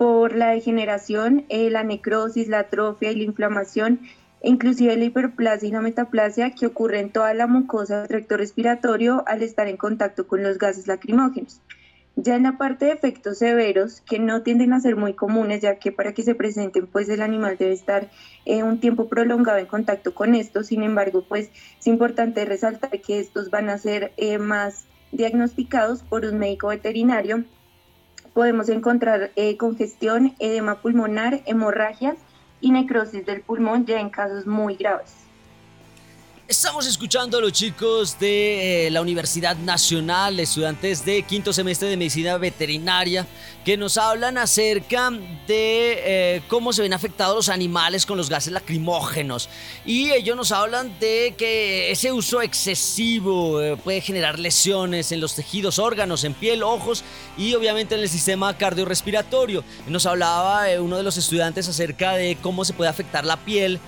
[0.00, 4.00] por la degeneración, eh, la necrosis, la atrofia y la inflamación,
[4.40, 8.38] e inclusive la hiperplasia y la metaplasia que ocurre en toda la mucosa del tracto
[8.38, 11.60] respiratorio al estar en contacto con los gases lacrimógenos.
[12.16, 15.78] Ya en la parte de efectos severos, que no tienden a ser muy comunes, ya
[15.78, 18.08] que para que se presenten, pues el animal debe estar
[18.46, 20.68] eh, un tiempo prolongado en contacto con estos.
[20.68, 26.24] Sin embargo, pues es importante resaltar que estos van a ser eh, más diagnosticados por
[26.24, 27.44] un médico veterinario
[28.32, 32.16] podemos encontrar eh, congestión, edema pulmonar, hemorragias
[32.60, 35.20] y necrosis del pulmón ya en casos muy graves.
[36.50, 41.96] Estamos escuchando a los chicos de eh, la Universidad Nacional, estudiantes de quinto semestre de
[41.96, 43.24] medicina veterinaria,
[43.64, 48.52] que nos hablan acerca de eh, cómo se ven afectados los animales con los gases
[48.52, 49.48] lacrimógenos.
[49.84, 55.34] Y ellos nos hablan de que ese uso excesivo eh, puede generar lesiones en los
[55.34, 57.04] tejidos, órganos, en piel, ojos
[57.36, 59.62] y obviamente en el sistema cardiorrespiratorio.
[59.86, 63.78] Nos hablaba uno de los estudiantes acerca de cómo se puede afectar la piel,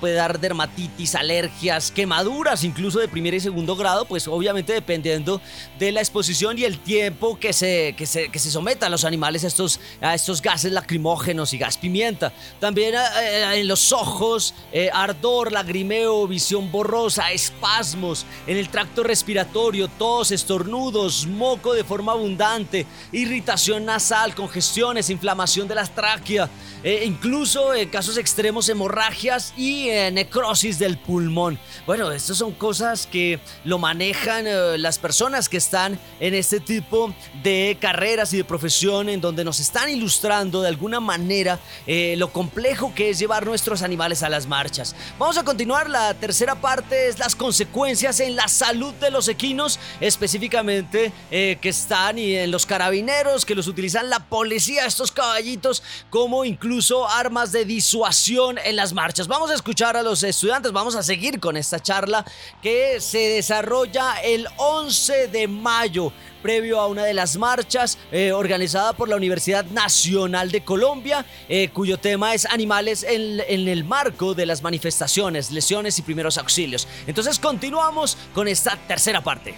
[0.00, 5.40] puede dar dermatitis, alergias, que maduras incluso de primer y segundo grado, pues obviamente dependiendo
[5.78, 9.13] de la exposición y el tiempo que se, que se, que se someta los animales
[9.22, 12.32] a estos, estos gases lacrimógenos y gas pimienta.
[12.60, 19.88] También eh, en los ojos, eh, ardor, lagrimeo, visión borrosa, espasmos, en el tracto respiratorio,
[19.88, 26.48] tos, estornudos, moco de forma abundante, irritación nasal, congestiones, inflamación de la tráquea,
[26.82, 31.58] eh, incluso en casos extremos hemorragias y necrosis del pulmón.
[31.86, 37.14] Bueno, estas son cosas que lo manejan eh, las personas que están en este tipo
[37.42, 42.32] de carreras y de profesión en donde nos están ilustrando de alguna manera eh, lo
[42.32, 44.94] complejo que es llevar nuestros animales a las marchas.
[45.18, 49.78] Vamos a continuar, la tercera parte es las consecuencias en la salud de los equinos,
[50.00, 55.82] específicamente eh, que están y en los carabineros, que los utilizan la policía, estos caballitos,
[56.10, 59.28] como incluso armas de disuasión en las marchas.
[59.28, 62.24] Vamos a escuchar a los estudiantes, vamos a seguir con esta charla
[62.62, 66.12] que se desarrolla el 11 de mayo
[66.44, 71.70] previo a una de las marchas eh, organizada por la Universidad Nacional de Colombia, eh,
[71.70, 76.86] cuyo tema es animales en, el marco de las manifestaciones, lesiones y primeros auxilios.
[77.06, 79.54] Entonces continuamos con esta tercera parte.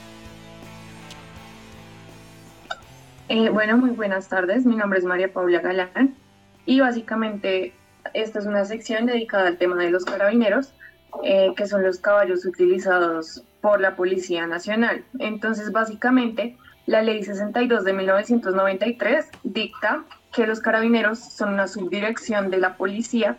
[3.30, 4.64] Eh, bueno, muy buenas tardes.
[4.64, 6.14] Mi nombre es María Paula Galán
[6.66, 7.74] y básicamente
[8.14, 10.72] esta es una sección dedicada al tema de los carabineros.
[11.22, 15.03] Que son los caballos utilizados por la Policía Nacional.
[15.18, 22.59] Entonces, básicamente, la Ley 62 de 1993 dicta que los carabineros son una subdirección de
[22.59, 23.37] la policía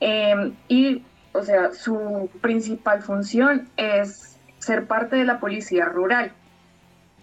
[0.00, 1.02] Em, y,
[1.32, 6.32] o sea, su principal función es ser parte de la policía rural.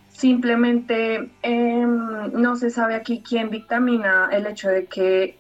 [0.10, 5.38] Simplemente em, no se sabe aquí quién dictamina el hecho de que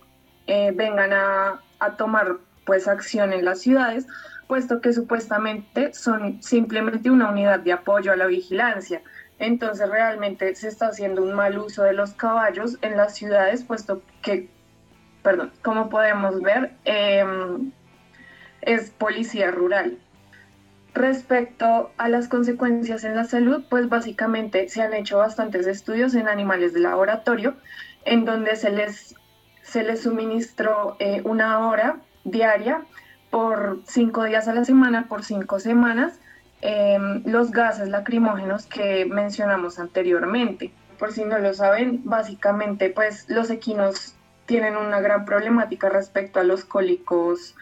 [0.47, 4.07] eh, vengan a, a tomar pues acción en las ciudades,
[4.47, 9.01] puesto que supuestamente son simplemente una unidad de apoyo a la vigilancia.
[9.39, 14.01] Entonces realmente se está haciendo un mal uso de los caballos en las ciudades, puesto
[14.21, 14.49] que,
[15.23, 17.71] perdón, como podemos ver, em,
[18.61, 19.97] es policía rural.
[20.93, 26.29] Respecto a las consecuencias en la salud, pues básicamente se han hecho bastantes estudios en
[26.29, 27.55] animales de laboratorio,
[28.05, 29.15] en donde se les,
[29.61, 32.81] se les suministró eh, una hora diaria
[33.29, 36.21] por cinco días a la semana, por cinco semanas,
[36.68, 40.72] em, los gases lacrimógenos que mencionamos anteriormente.
[40.97, 46.43] Por si no lo saben, básicamente pues los equinos tienen una gran problemática respecto a
[46.43, 47.55] los cólicos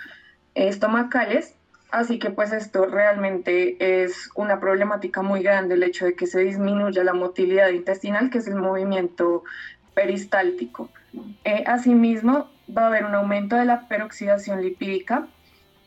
[0.55, 1.55] estomacales,
[1.91, 6.39] así que pues esto realmente es una problemática muy grande el hecho de que se
[6.41, 9.43] disminuya la motilidad intestinal, que es el movimiento
[9.93, 10.89] peristáltico.
[11.43, 15.27] Eh, asimismo, va a haber un aumento de la peroxidación lipídica.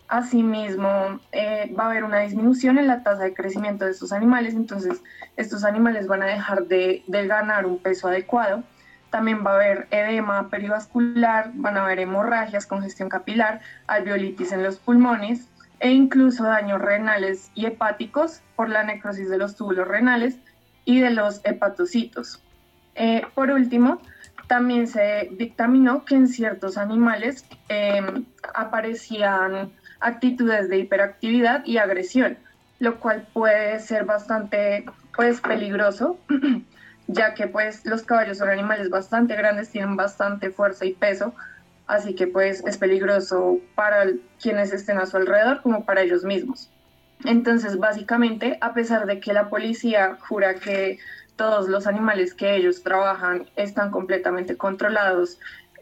[0.09, 4.55] Asimismo, eh, va a haber una disminución en la tasa de crecimiento de estos animales,
[4.55, 5.03] entonces
[5.37, 8.63] estos animales van a dejar de, ganar un peso adecuado.
[9.11, 14.77] También va a haber edema perivascular, van a haber hemorragias, congestión capilar, alveolitis en los
[14.77, 15.49] pulmones
[15.81, 20.39] e incluso daños renales y hepáticos por la necrosis de los túbulos renales
[20.85, 22.43] y de los hepatocitos.
[22.95, 24.01] Eh, por último,
[24.47, 32.38] también se dictaminó que en ciertos animales em, aparecían actitudes de hiperactividad y agresión,
[32.78, 34.84] lo cual puede ser bastante
[35.14, 36.18] pues, peligroso,
[37.07, 41.34] ya que pues, los caballos son animales bastante grandes, tienen bastante fuerza y peso,
[41.86, 44.05] así que pues, es peligroso para
[44.40, 46.70] quienes estén a su alrededor como para ellos mismos.
[47.24, 50.99] Entonces, básicamente, a pesar de que la policía jura que
[51.36, 55.38] todos los animales que ellos trabajan están completamente controlados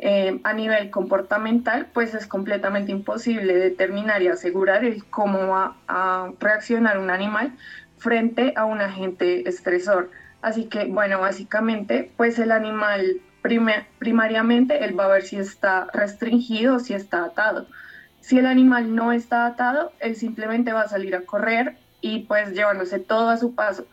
[0.07, 6.31] eh, a nivel comportamental, pues es completamente imposible determinar y asegurar el cómo va a
[6.39, 7.55] reaccionar un animal
[7.97, 10.11] frente a un agente estresor.
[10.43, 13.23] Así que, bueno, básicamente, pues el animal
[13.99, 17.67] primariamente, él va a ver si está restringido si está atado.
[18.21, 22.53] Si el animal no está atado, él simplemente va a salir a correr y pues
[22.53, 23.87] llevándose todo a su paso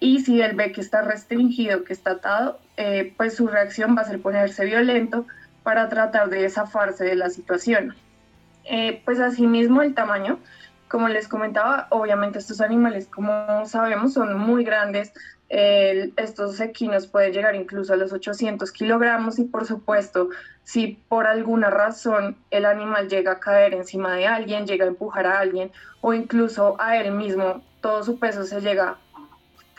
[0.00, 4.02] y si él ve que está restringido, que está atado, eh, pues su reacción va
[4.02, 5.26] a ser ponerse violento
[5.64, 7.96] para tratar de zafarse de la situación.
[8.64, 10.38] Eh, pues asimismo el tamaño,
[10.86, 15.12] como les comentaba, obviamente estos animales, como sabemos, son muy grandes.
[15.48, 20.28] estos equinos pueden llegar incluso a los 800 kilogramos y por supuesto,
[20.62, 25.26] si por alguna razón el animal llega a caer encima de alguien, llega a empujar
[25.26, 28.98] a alguien o incluso a él mismo, todo su peso se llega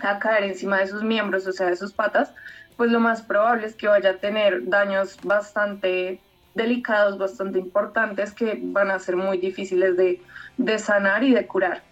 [0.02, 2.34] a caer encima de sus miembros, o sea, de sus patas,
[2.80, 6.22] pues lo más probable es que vaya a tener daños bastante
[6.56, 11.84] delicados, bastante importantes, que van a ser muy difíciles de, sanar y de curar.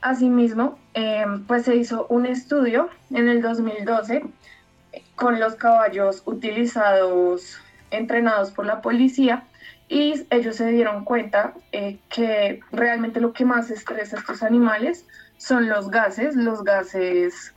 [0.00, 4.24] Asimismo, em, pues se hizo un estudio en el 2012
[5.14, 7.60] con los caballos utilizados,
[7.92, 9.44] entrenados por la policía,
[9.88, 15.06] y ellos se dieron cuenta eh, que realmente lo que más estresa a estos animales
[15.36, 17.54] son los gases, los gases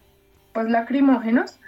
[0.53, 1.59] pues lacrimógenos.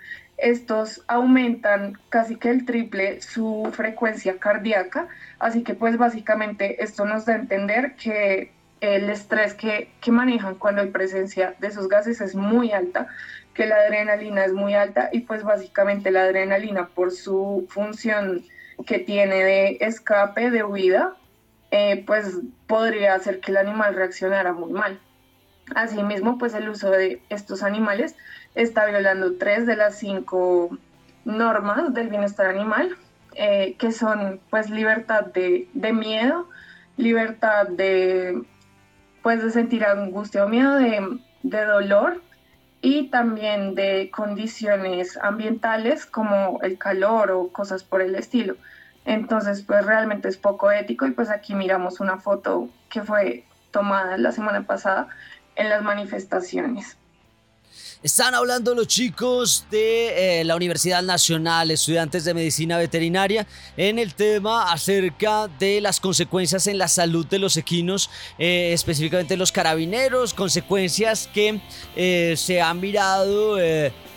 [0.41, 7.25] Estos aumentan casi que el triple su frecuencia cardíaca, así que pues básicamente esto nos
[7.25, 12.33] da a entender que el estrés que, manejan cuando hay presencia de esos gases es
[12.33, 13.07] muy alta,
[13.53, 18.43] que la adrenalina es muy alta y pues básicamente la adrenalina por su función
[18.87, 21.15] que tiene de escape, de huida,
[21.69, 24.99] eh, pues podría hacer que el animal reaccionara muy mal.
[25.75, 28.15] Asimismo, pues el uso de estos animales
[28.55, 30.77] está violando tres de las cinco
[31.25, 32.95] normas del bienestar animal,
[33.35, 36.49] eh, que son pues libertad de, miedo,
[36.97, 38.41] libertad de
[39.21, 42.21] pues de sentir angustia o miedo, de, de dolor
[42.81, 48.55] y también de condiciones ambientales como el calor o cosas por el estilo.
[49.05, 54.17] Entonces, pues realmente es poco ético y pues aquí miramos una foto que fue tomada
[54.17, 55.07] la semana pasada
[55.55, 56.97] en las manifestaciones.
[58.03, 63.45] Están hablando los chicos de eh, la Universidad Nacional, estudiantes de medicina veterinaria,
[63.77, 69.37] en el tema acerca de las consecuencias en la salud de los equinos, eh, específicamente
[69.37, 71.61] los carabineros, consecuencias que
[71.95, 73.57] eh, se han mirado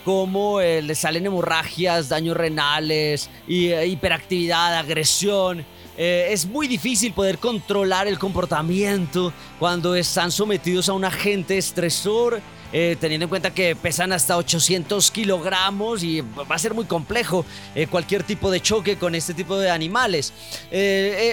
[0.03, 5.65] como les salen hemorragias, daños renales, hiperactividad, agresión
[5.97, 12.41] eh, es muy difícil poder controlar el comportamiento cuando están sometidos a un agente estresor.
[12.73, 17.45] Eh, teniendo en cuenta que pesan hasta 800 kilogramos y va a ser muy complejo
[17.73, 20.33] eh, cualquier tipo de choque con este tipo de animales.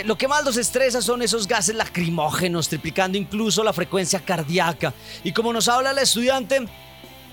[0.04, 4.94] lo que más los estresa son esos gases lacrimógenos, triplicando incluso la frecuencia cardíaca.
[5.24, 6.60] Y como nos habla la estudiante,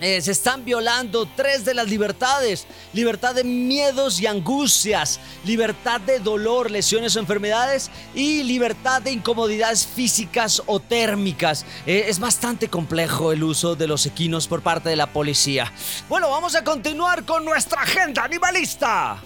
[0.01, 2.67] eh, se están violando tres de las libertades.
[2.93, 9.85] Libertad de miedos y angustias, libertad de dolor, lesiones o enfermedades y libertad de incomodidades
[9.85, 11.65] físicas o térmicas.
[11.85, 15.71] Eh, es bastante complejo el uso de los equinos por parte de la policía.
[16.07, 19.17] Bueno, vamos a continuar con nuestra agenda animalista.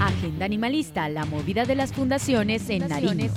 [0.00, 3.30] Agenda animalista, la movida de las fundaciones en Nariño.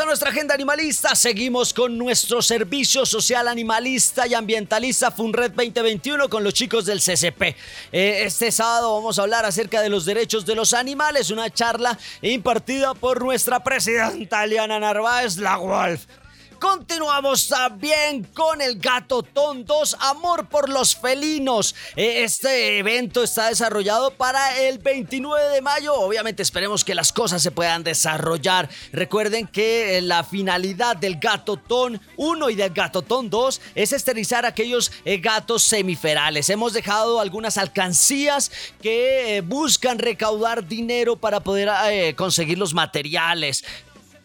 [0.00, 1.14] A nuestra agenda animalista.
[1.14, 7.42] Seguimos con nuestro servicio social animalista y ambientalista FUNRED 2021 con los chicos del CCP.
[7.92, 11.98] Eh, este sábado vamos a hablar acerca de los derechos de los animales, una charla
[12.22, 16.06] impartida por nuestra presidenta Eliana Narváez, la Wolf.
[16.62, 21.74] Continuamos también con el Gato Tontos, Amor por los Felinos.
[21.96, 25.92] Eh, este evento está desarrollado para el 29 de mayo.
[25.94, 28.68] Obviamente esperemos que las cosas se puedan desarrollar.
[28.92, 33.92] Recuerden que eh, la finalidad del Gato Ton 1 y del Gato Ton 2 es
[33.92, 36.48] esterilizar aquellos eh, gatos semiferales.
[36.48, 43.64] Hemos dejado algunas alcancías que buscan recaudar dinero para poder conseguir los materiales.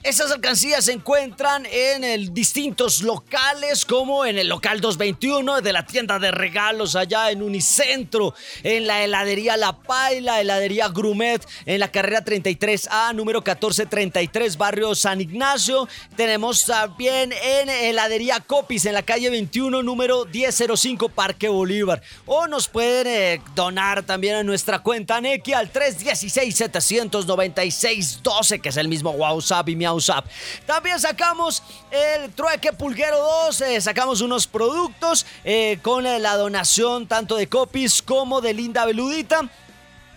[0.08, 6.18] Esas alcancías se encuentran en distintos locales, como en el local 221 de la tienda
[6.18, 8.34] de regalos allá en Unicentro,
[8.64, 15.20] en la heladería La Paila, heladería Grumet, en la carrera 33A, número 1433, barrio San
[15.20, 15.90] Ignacio.
[16.16, 22.02] Tenemos también en heladería Copis, en la calle 21, número 1005, Parque Bolívar.
[22.26, 28.88] O nos pueden eh, donar también a nuestra cuenta Neki al 316-796-12, que es el
[28.88, 29.97] mismo WhatsApp y mi
[30.66, 37.36] también sacamos el trueque pulguero 2, eh, sacamos unos productos eh, con la donación tanto
[37.36, 39.50] de Copies como de Linda Beludita.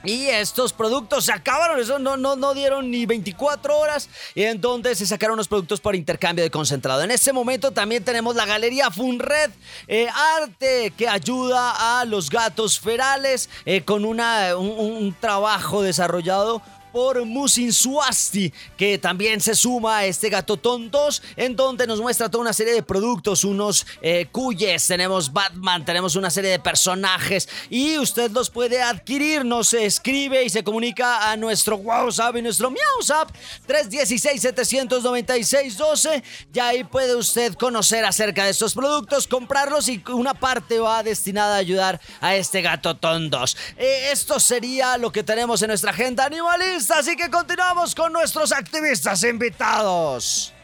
[0.02, 4.58] Y estos productos se acabaron, eso no, no, no dieron ni 24 horas, y en
[4.58, 7.02] donde se sacaron los productos por intercambio de concentrado.
[7.02, 9.50] En este momento también tenemos la galería Funred,
[9.88, 10.08] eh,
[10.38, 13.50] arte que ayuda a los gatos ferales
[13.84, 16.62] con una, un trabajo desarrollado
[16.92, 22.28] por Musin Swasti, que también se suma a este Gatotón 2, en donde nos muestra
[22.28, 27.48] toda una serie de productos, unos eh, cuyes, tenemos Batman, tenemos una serie de personajes
[27.68, 32.70] y usted los puede adquirir, nos escribe y se comunica a nuestro WhatsApp y nuestro
[32.70, 33.30] MiauSap
[33.68, 36.22] 316-796-12,
[36.52, 41.56] y ahí puede usted conocer acerca de estos productos, comprarlos y una parte va destinada
[41.56, 43.56] a ayudar a este Gatotón 2.
[43.76, 48.52] Eh, esto sería lo que tenemos en nuestra agenda animalista así que continuamos con nuestros
[48.52, 50.54] activistas invitados.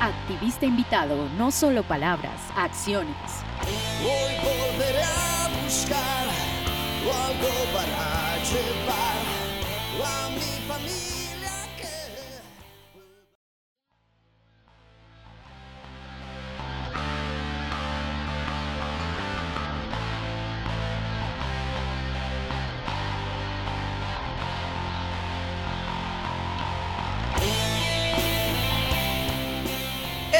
[0.00, 3.16] Activista invitado, no solo palabras, acciones.
[4.04, 6.22] Hoy volveré a buscar
[7.32, 9.01] algo para llevar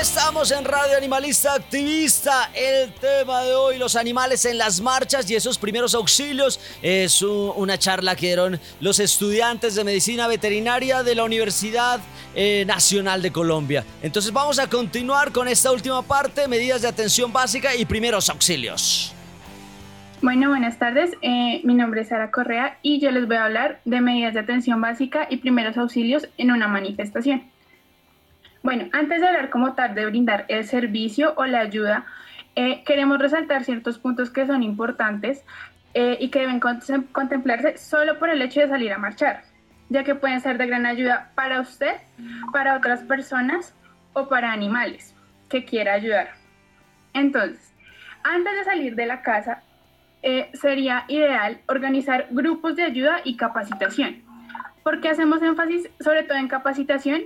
[0.03, 2.51] Estamos en Radio Animalista Activista.
[2.57, 7.79] El tema de hoy, los animales en las marchas y esos primeros auxilios, es una
[7.79, 12.01] charla que dieron los estudiantes de medicina veterinaria de la Universidad
[12.35, 13.85] eh, Nacional de Colombia.
[14.03, 19.15] Entonces vamos a continuar con esta última parte, medidas de atención básica y primeros auxilios.
[20.21, 21.13] Bueno, buenas tardes.
[21.23, 24.41] Eh, mi nombre es Sara Correa y yo les voy a hablar de medidas de
[24.41, 27.52] atención básica y primeros auxilios en una manifestación.
[28.63, 32.07] Bueno, antes de hablar como tal de brindar el servicio o la ayuda,
[32.55, 35.45] eh, queremos resaltar ciertos puntos que son importantes
[35.95, 39.43] eh, y que deben contemplarse solo por el hecho de salir a marchar,
[39.89, 41.97] ya que pueden ser de gran ayuda para usted,
[42.53, 43.75] para otras personas
[44.13, 45.15] o para animales
[45.49, 46.31] que quiera ayudar.
[47.15, 47.75] Entonces,
[48.23, 49.63] antes de salir de la casa,
[50.23, 54.23] eh, sería ideal organizar grupos de ayuda y capacitación.
[54.85, 57.23] ¿Por qué hacemos énfasis sobre todo en capacitación?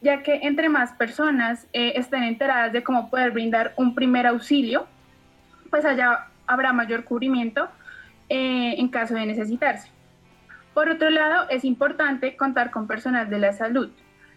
[0.00, 4.86] Ya que entre más personas eh, estén enteradas de cómo poder brindar un primer auxilio,
[5.70, 7.68] pues allá habrá mayor cubrimiento
[8.28, 9.90] eh, en caso de necesitarse.
[10.74, 13.90] Por otro lado, es importante contar con personal de la salud.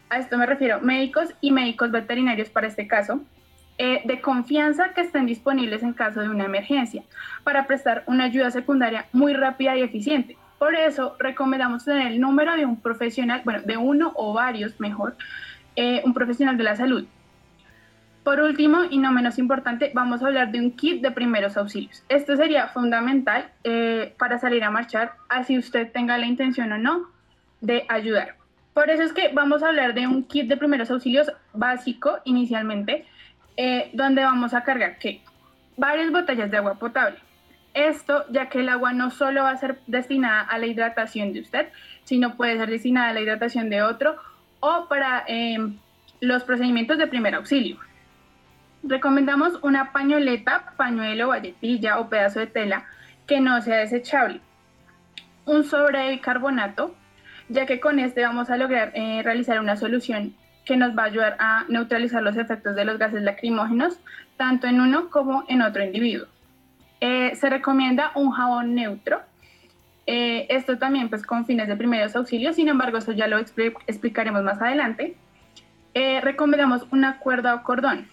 [0.10, 3.22] A esto me refiero médicos y médicos veterinarios para este caso,
[3.78, 7.04] eh, de confianza que estén disponibles en caso de una emergencia
[7.44, 10.38] para prestar una ayuda secundaria muy rápida y eficiente.
[10.58, 15.16] Por eso recomendamos tener el número de un profesional, bueno, de uno o varios mejor,
[15.82, 17.06] eh, un profesional de la salud.
[18.26, 22.04] Por último, y no menos importante, vamos a hablar de un kit de primeros auxilios.
[22.10, 27.08] Esto sería fundamental eh, para salir a marchar, así usted tenga la intención o no
[27.62, 28.36] de ayudar.
[28.74, 33.06] Por eso es que vamos a hablar de un kit de primeros auxilios básico inicialmente,
[33.56, 35.22] eh, donde vamos a cargar ¿qué?
[35.78, 37.20] varias botellas de agua potable.
[37.74, 41.40] Esto ya que el agua no solo va a ser destinada a la hidratación de
[41.40, 41.70] usted,
[42.04, 44.18] sino puede ser destinada a la hidratación de otro
[44.60, 45.78] o para em,
[46.20, 47.78] los procedimientos de primer auxilio.
[48.84, 52.86] Recomendamos una pañoleta, pañuelo, valletilla o pedazo de tela
[53.28, 54.42] que no sea desechable.
[55.46, 56.96] Un sobre de bicarbonato,
[57.50, 60.36] ya que con este vamos a lograr eh, realizar una solución
[60.66, 64.00] que nos va a ayudar a neutralizar los efectos de los gases lacrimógenos,
[64.38, 66.28] tanto en uno como en otro individuo.
[67.02, 69.22] Eh, se recomienda un jabón neutro,
[70.12, 74.42] eh, esto también pues con fines de primeros auxilios, sin embargo eso ya lo explicaremos
[74.42, 75.16] más adelante.
[75.94, 78.08] Eh, recomendamos una cuerda o cordón.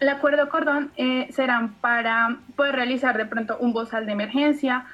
[0.00, 0.90] La cuerda o cordón
[1.28, 4.86] serán para poder realizar de pronto un bozal de emergencia,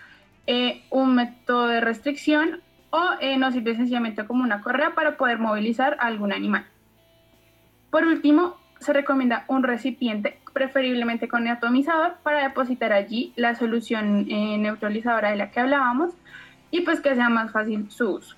[0.91, 2.61] un método de restricción
[2.91, 3.01] o
[3.39, 6.67] nos sirve sencillamente como una correa para poder movilizar a algún animal.
[7.91, 14.59] Por último, se recomienda un recipiente, preferiblemente con atomizador, para depositar allí la solución eh,
[14.59, 16.11] neutralizadora de la que hablábamos
[16.73, 18.35] y pues que sea más fácil su uso.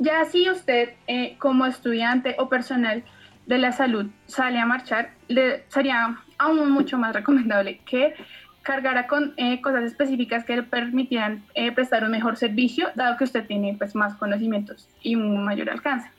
[0.00, 3.04] Ya si usted eh, como estudiante o personal
[3.46, 8.14] de la salud sale a marchar, le sería aún mucho más recomendable que
[8.62, 11.44] cargara con eh, cosas específicas que le permitieran
[11.76, 16.10] prestar un mejor servicio, dado que usted tiene pues, más conocimientos y un mayor alcance.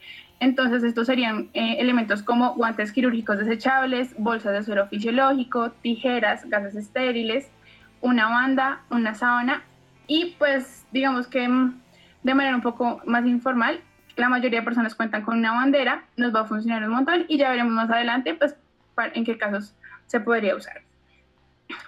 [0.41, 6.75] Entonces, estos serían eh, elementos como guantes quirúrgicos desechables, bolsas de suero fisiológico, tijeras, gases
[6.75, 7.51] estériles,
[8.01, 9.61] una banda, una sábana
[10.07, 11.79] y pues digamos que mm,
[12.23, 13.81] de manera un poco más informal,
[14.15, 17.37] la mayoría de personas cuentan con una bandera, nos va a funcionar un montón y
[17.37, 18.55] ya veremos más adelante pues
[19.13, 19.75] en qué casos
[20.07, 20.81] se podría usar.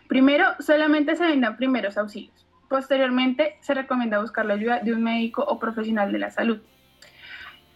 [0.07, 2.45] Primero, solamente se vendan primeros auxilios.
[2.69, 6.61] Posteriormente, se recomienda buscar la ayuda de un médico o profesional de la salud.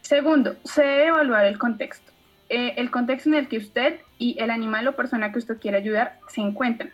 [0.07, 2.13] Segundo, se debe evaluar el contexto.
[2.47, 5.75] Eh, el contexto en el que usted y el animal o persona que usted quiere
[5.75, 6.91] ayudar se encuentran.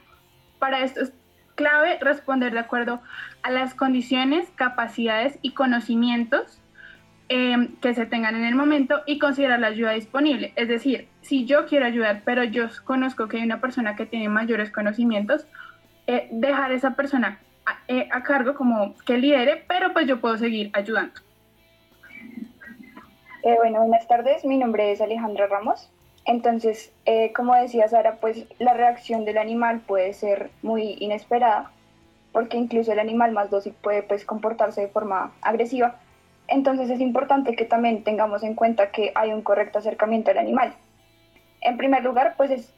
[0.58, 1.14] Para esto es
[1.54, 3.02] clave responder de acuerdo
[3.44, 6.60] a las condiciones, capacidades y conocimientos
[7.30, 10.52] em, que se tengan en el momento y considerar la ayuda disponible.
[10.56, 14.28] Es decir, si yo quiero ayudar, pero yo conozco que hay una persona que tiene
[14.28, 15.46] mayores conocimientos,
[16.08, 17.38] eh, dejar a esa persona
[17.68, 21.22] a, eh, a cargo como que lidere, pero pues yo puedo seguir ayudando.
[23.44, 25.90] Eh, bueno, buenas tardes, mi nombre es Alejandra Ramos.
[26.24, 31.70] Entonces, eh, como decía Sara, pues la reacción del animal puede ser muy inesperada,
[32.32, 36.00] porque incluso el animal más dócil puede pues comportarse de forma agresiva.
[36.48, 40.74] Entonces es importante que también tengamos en cuenta que hay un correcto acercamiento al animal.
[41.60, 42.74] En primer lugar, pues es,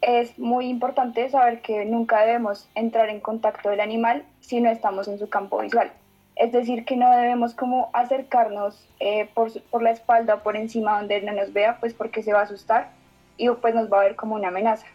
[0.00, 5.06] es muy importante saber que nunca debemos entrar en contacto del animal si no estamos
[5.06, 5.92] en su campo visual.
[6.40, 10.96] Es decir, que no debemos como acercarnos eh, por, por, la espalda o por encima
[10.96, 12.88] donde él no nos vea, pues porque se va a asustar
[13.36, 14.86] y pues nos va a ver como una amenaza.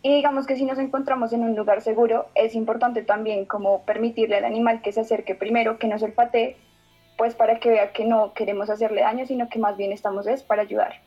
[0.00, 4.36] Y digamos que si nos encontramos en un lugar seguro, es importante también como permitirle
[4.36, 6.56] al animal que se acerque primero, que nos olfatee,
[7.18, 10.44] pues para que vea que no queremos hacerle daño, sino que más bien estamos es
[10.44, 11.00] para ayudar.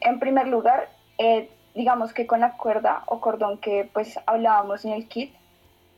[0.00, 4.92] En primer lugar, eh, digamos que con la cuerda o cordón que pues hablábamos en
[4.92, 5.34] el kit,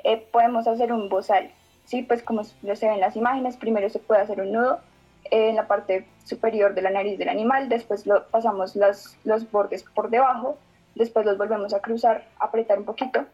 [0.02, 1.52] eh, podemos hacer un bozal
[1.84, 2.02] ¿sí?
[2.02, 4.80] Pues como se ve en las imágenes, primero se puede hacer un nudo
[5.30, 9.82] en la parte superior de la nariz del animal, después lo, pasamos los, los bordes
[9.82, 10.58] por debajo,
[10.94, 13.24] después los volvemos a cruzar, apretar un poquito,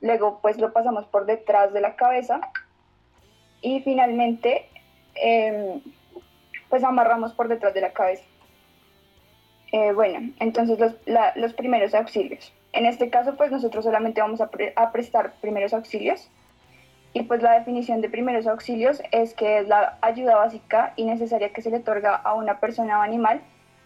[0.00, 2.40] luego pues lo pasamos por detrás de la cabeza
[3.60, 4.68] y finalmente
[5.14, 5.80] em,
[6.68, 8.24] pues amarramos por detrás de la cabeza.
[9.72, 10.94] Eh, bueno, entonces los,
[11.34, 12.52] los, primeros auxilios.
[12.72, 16.30] En este caso pues nosotros solamente vamos a prestar primeros auxilios
[17.16, 21.50] y pues la definición de primeros auxilios es que es la ayuda básica y necesaria
[21.50, 23.40] que se le otorga a una persona o animal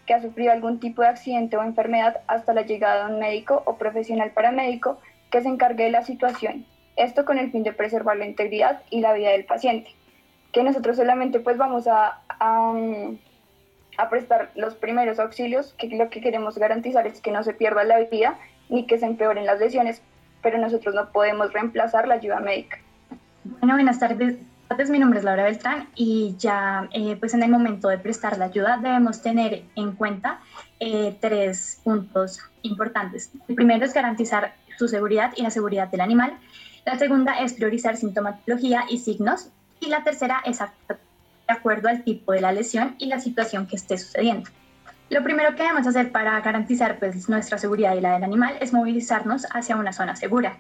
[0.05, 3.63] que ha sufrido algún tipo de accidente o enfermedad hasta la llegada de un médico
[3.67, 4.99] o profesional paramédico
[5.31, 6.67] que se encargue de la situación.
[6.97, 9.95] Esto con el fin de preservar la integridad y la vida del paciente.
[10.51, 12.75] Que nosotros solamente pues vamos a, a,
[13.97, 17.85] a prestar los primeros auxilios, que lo que queremos garantizar es que no se pierda
[17.85, 20.03] la vida ni que se empeoren las lesiones
[20.43, 22.79] pero nosotros no podemos reemplazar la ayuda médica.
[23.43, 24.39] Bueno, buenas tardes.
[24.91, 28.47] Mi nombre es Laura Beltrán y ya eh, pues en el momento de prestar la
[28.47, 30.41] ayuda debemos tener en cuenta
[30.79, 33.31] eh, tres puntos importantes.
[33.49, 36.39] El primero es garantizar su seguridad y la seguridad del animal.
[36.85, 39.49] La segunda es priorizar sintomatología y signos.
[39.81, 40.99] Y la tercera es actuar
[41.49, 44.51] de acuerdo al tipo de la lesión y la situación que esté sucediendo.
[45.09, 48.73] Lo primero que debemos hacer para garantizar pues, nuestra seguridad y la del animal es
[48.73, 50.59] movilizarnos hacia una zona segura,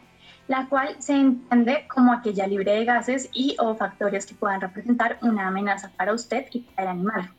[0.51, 5.16] la cual se entiende como aquella libre de gases y o factores que puedan representar
[5.22, 7.30] una amenaza para usted y para el animal.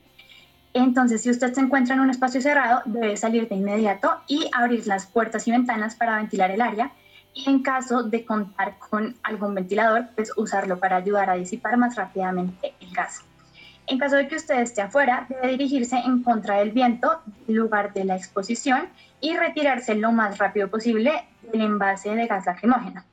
[0.72, 4.88] Entonces, si usted se encuentra en un espacio cerrado, debe salir de inmediato y abrir
[4.88, 6.94] las puertas y ventanas para ventilar el área.
[7.34, 11.98] Y en caso de contar con algún ventilador, pues usarlo para ayudar a disipar más
[11.98, 13.26] rápidamente el gas.
[13.88, 17.92] En caso de que usted esté afuera, debe dirigirse en contra del viento, en lugar
[17.92, 18.88] de la exposición,
[19.20, 23.04] y retirarse lo más rápido posible del envase de gas lacrimógeno.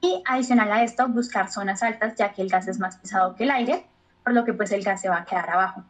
[0.00, 3.44] Y adicional a esto, buscar zonas altas, ya que el gas es más pesado que
[3.44, 3.86] el aire,
[4.22, 5.84] por lo que pues el gas se va a quedar abajo.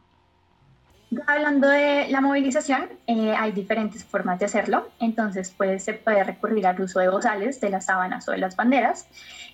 [1.25, 4.89] Hablando de la movilización, eh, hay diferentes formas de hacerlo.
[4.99, 8.57] Entonces, pues, se puede recurrir al uso de bozales, de las sábanas o de las
[8.57, 9.07] banderas.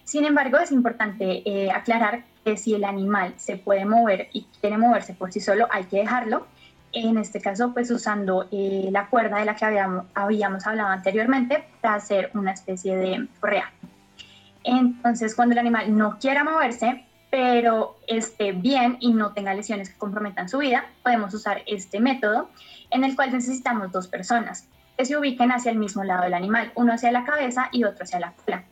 [0.04, 4.78] Sin embargo, es importante eh, aclarar que si el animal se puede mover y quiere
[4.78, 6.48] moverse por sí solo, hay que dejarlo.
[6.94, 11.66] En este caso, pues usando eh, la cuerda de la que habíamos, habíamos hablado anteriormente
[11.82, 13.72] para hacer una especie de correa.
[14.64, 19.98] Entonces, cuando el animal no quiera moverse, pero esté bien y no tenga lesiones que
[19.98, 22.52] comprometan su vida, podemos usar este método
[22.92, 26.72] en el cual necesitamos dos personas que se ubiquen hacia el mismo lado del animal,
[26.76, 28.64] uno hacia la cabeza y otro hacia la cola.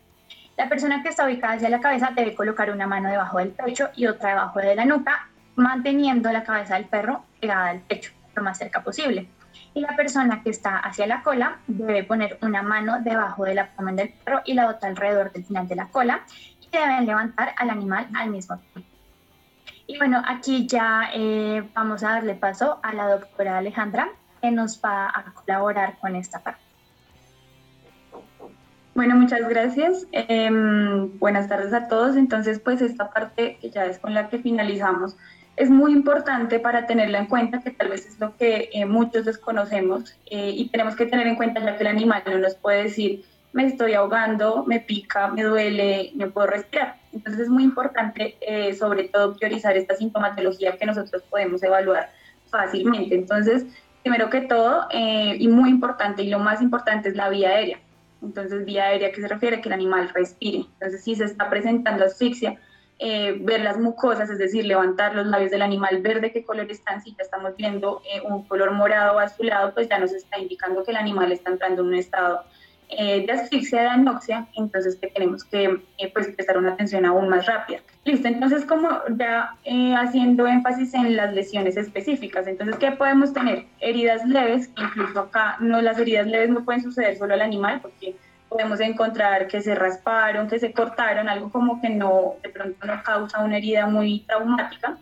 [0.58, 3.90] La persona que está ubicada hacia la cabeza debe colocar una mano debajo del pecho
[3.96, 8.44] y otra debajo de la nuca, manteniendo la cabeza del perro pegada al pecho lo
[8.44, 9.28] más cerca posible.
[9.74, 13.96] Y la persona que está hacia la cola debe poner una mano debajo del abdomen
[13.96, 16.22] del perro y la otra alrededor del final de la cola
[16.72, 18.90] deben levantar al animal al mismo tiempo.
[19.88, 24.10] Y bueno, aquí ya eh, vamos a darle paso a la doctora Alejandra,
[24.42, 26.62] que nos va a colaborar con esta parte.
[28.94, 30.08] Bueno, muchas gracias.
[30.12, 32.16] Em, buenas tardes a todos.
[32.16, 35.18] Entonces, pues esta parte que ya es con la que finalizamos
[35.56, 39.26] es muy importante para tenerla en cuenta, que tal vez es lo que eh, muchos
[39.26, 42.84] desconocemos eh, y tenemos que tener en cuenta ya que el animal no nos puede
[42.84, 43.24] decir
[43.54, 46.96] me estoy ahogando, me pica, me duele, no puedo respirar.
[47.12, 52.14] Entonces es muy importante, eh, sobre todo, priorizar esta sintomatología que nosotros podemos evaluar
[52.50, 53.14] fácilmente.
[53.14, 53.66] Entonces,
[54.04, 57.80] primero que todo, y muy importante, y lo más importante es la vía aérea.
[58.22, 60.60] Entonces, vía aérea que se refiere que el animal respire.
[60.80, 62.58] Entonces, si se está presentando asfixia,
[63.02, 66.70] eh, ver las mucosas, es decir, levantar los labios del animal, ver de qué color
[66.70, 70.84] están, si ya estamos viendo un color morado o azulado, pues ya nos está indicando
[70.84, 72.46] que el animal está entrando en un estado
[72.94, 77.30] eh, de asfixia, de anoxia, entonces que tenemos que eh, pues, prestar una atención aún
[77.30, 77.80] más rápida.
[78.04, 83.66] Listo, entonces como ya eh, haciendo énfasis en las lesiones específicas, entonces ¿qué podemos tener?
[83.80, 88.18] Heridas leves, incluso acá no las heridas leves no pueden suceder solo al animal porque
[88.52, 93.02] podemos encontrar que se rasparon, que se cortaron, algo como que no, de pronto no
[93.02, 94.98] causa una herida muy traumática.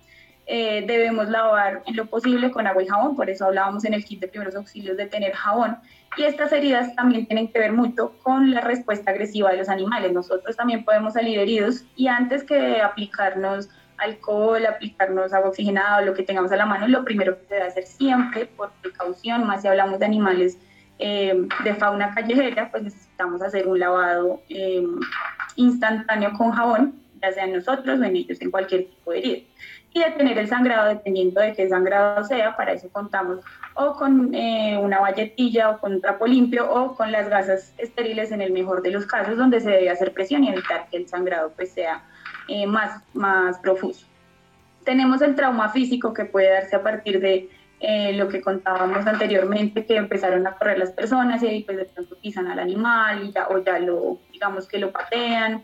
[0.47, 4.19] debemos lavar en lo posible con agua y jabón, por eso hablábamos en el kit
[4.19, 5.77] de primeros auxilios de tener jabón
[6.15, 10.11] y estas heridas también tienen que ver mucho con la respuesta agresiva de los animales.
[10.11, 16.13] Nosotros también podemos salir heridos y antes que aplicarnos alcohol, aplicarnos agua oxigenada o lo
[16.13, 19.63] que tengamos a la mano, lo primero que se debe hacer siempre por precaución, más
[19.63, 20.59] si hablamos de animales
[20.99, 24.85] eh, de fauna callejera, pues necesitamos hacer un lavado eh,
[25.55, 29.39] instantáneo con jabón, ya sea en nosotros o en ellos, en cualquier tipo de herida
[29.93, 32.55] y detener el sangrado dependiendo de qué sangrado sea.
[32.55, 33.39] Para eso contamos
[33.73, 38.31] o con eh, una valletilla o con un trapo limpio o con las gasas estériles
[38.31, 41.07] en el mejor de los casos donde se debe hacer presión y evitar que el
[41.07, 42.03] sangrado pues sea
[42.47, 44.05] eh, más, más profuso.
[44.83, 49.85] Tenemos el trauma físico que puede darse a partir de eh, lo que contábamos anteriormente,
[49.85, 53.47] que empezaron a correr las personas y pues de pronto pisan al animal y ya,
[53.49, 55.63] o ya lo, digamos que lo patean,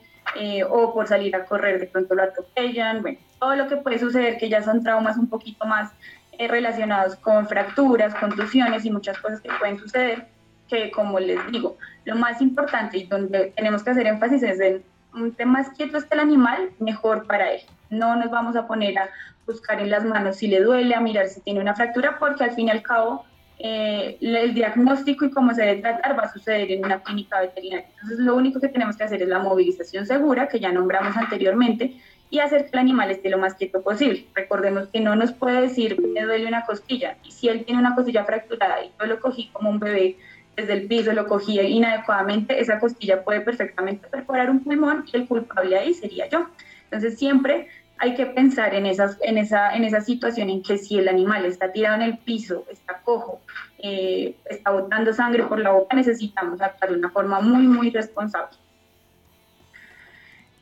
[0.69, 4.37] o por salir a correr de pronto lo atropellan, bueno, todo lo que puede suceder,
[4.37, 5.91] que ya son traumas un poquito más
[6.37, 10.25] eh, relacionados con fracturas, contusiones y muchas cosas que pueden suceder,
[10.67, 14.83] que como les digo, lo más importante y donde tenemos que hacer énfasis es en
[15.13, 17.61] un tema más quieto está el animal, mejor para él.
[17.97, 19.09] No nos vamos a poner a
[19.45, 22.51] buscar en las manos si le duele, a mirar si tiene una fractura, porque al
[22.51, 23.25] fin y al cabo
[23.57, 27.87] eh, el diagnóstico y cómo se debe tratar va a suceder en una clínica veterinaria.
[27.93, 31.95] Entonces lo único que tenemos que hacer es la movilización segura, que ya nombramos anteriormente,
[32.29, 34.25] y hacer que el animal esté lo más quieto posible.
[34.33, 37.95] Recordemos que no nos puede decir me duele una costilla y si él tiene una
[37.95, 40.17] costilla fracturada y yo lo cogí como un bebé
[40.55, 45.27] desde el piso lo cogía inadecuadamente, esa costilla puede perfectamente perforar un pulmón y el
[45.27, 46.47] culpable ahí sería yo.
[46.85, 47.67] Entonces siempre
[47.97, 51.45] hay que pensar en, esas, en, esa, en esa situación en que si el animal
[51.45, 53.39] está tirado en el piso, está cojo,
[53.79, 58.57] eh, está botando sangre por la boca, necesitamos actuar de una forma muy, muy responsable.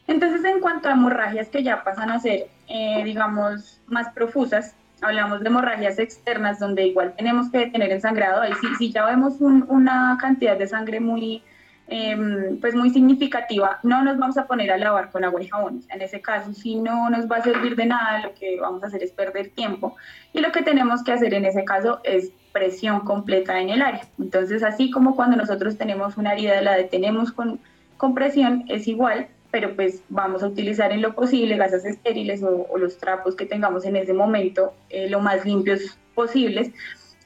[0.05, 5.41] Entonces, en cuanto a hemorragias que ya pasan a ser, eh, digamos, más profusas, hablamos
[5.41, 8.41] de hemorragias externas, donde igual tenemos que detener el sangrado.
[8.41, 11.41] Ahí sí, si ya vemos una cantidad de sangre muy,
[11.87, 15.83] Em, pues muy significativa, no nos vamos a poner a lavar con agua y jabón.
[15.89, 18.87] En ese caso, si no nos va a servir de nada, lo que vamos a
[18.87, 19.95] hacer es perder tiempo.
[20.31, 24.07] Y lo que tenemos que hacer en ese caso es presión completa en el área.
[24.17, 27.59] Entonces, así como cuando nosotros tenemos una herida, la detenemos con,
[27.97, 32.77] con presión, es igual, pero pues vamos a utilizar en lo posible gasas estériles o,
[32.77, 36.71] los trapos que tengamos en ese momento eh, lo más limpios posibles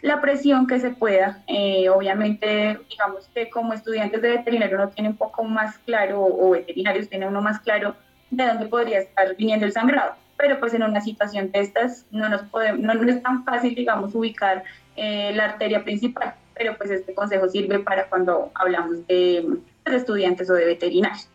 [0.01, 1.43] la presión que se pueda.
[1.47, 6.51] Eh, obviamente, digamos que como estudiantes de veterinario uno tiene un poco más claro, o
[6.51, 7.95] veterinarios tienen uno más claro
[8.29, 10.13] de dónde podría estar viniendo el sangrado.
[10.37, 14.13] Pero pues en una situación de estas no, nos podemos, no, es tan fácil, digamos,
[14.13, 14.63] ubicar
[14.95, 16.35] eh, la arteria principal.
[16.53, 19.45] Pero pues este consejo sirve para cuando hablamos de,
[19.85, 21.29] de estudiantes o de veterinarios.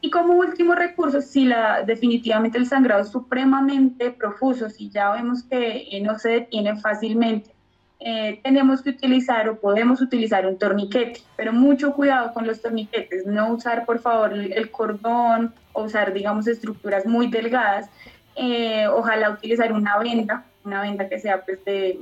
[0.00, 5.42] Y como último recurso, si la, definitivamente el sangrado es supremamente profuso, si ya vemos
[5.42, 7.55] que eh, no se detiene fácilmente,
[7.98, 13.26] eh, tenemos que utilizar o podemos utilizar un torniquete, pero mucho cuidado con los torniquetes,
[13.26, 17.88] no usar por favor el, cordón o usar digamos estructuras muy delgadas,
[18.34, 21.98] eh, ojalá utilizar una venda, una venda que sea pues de,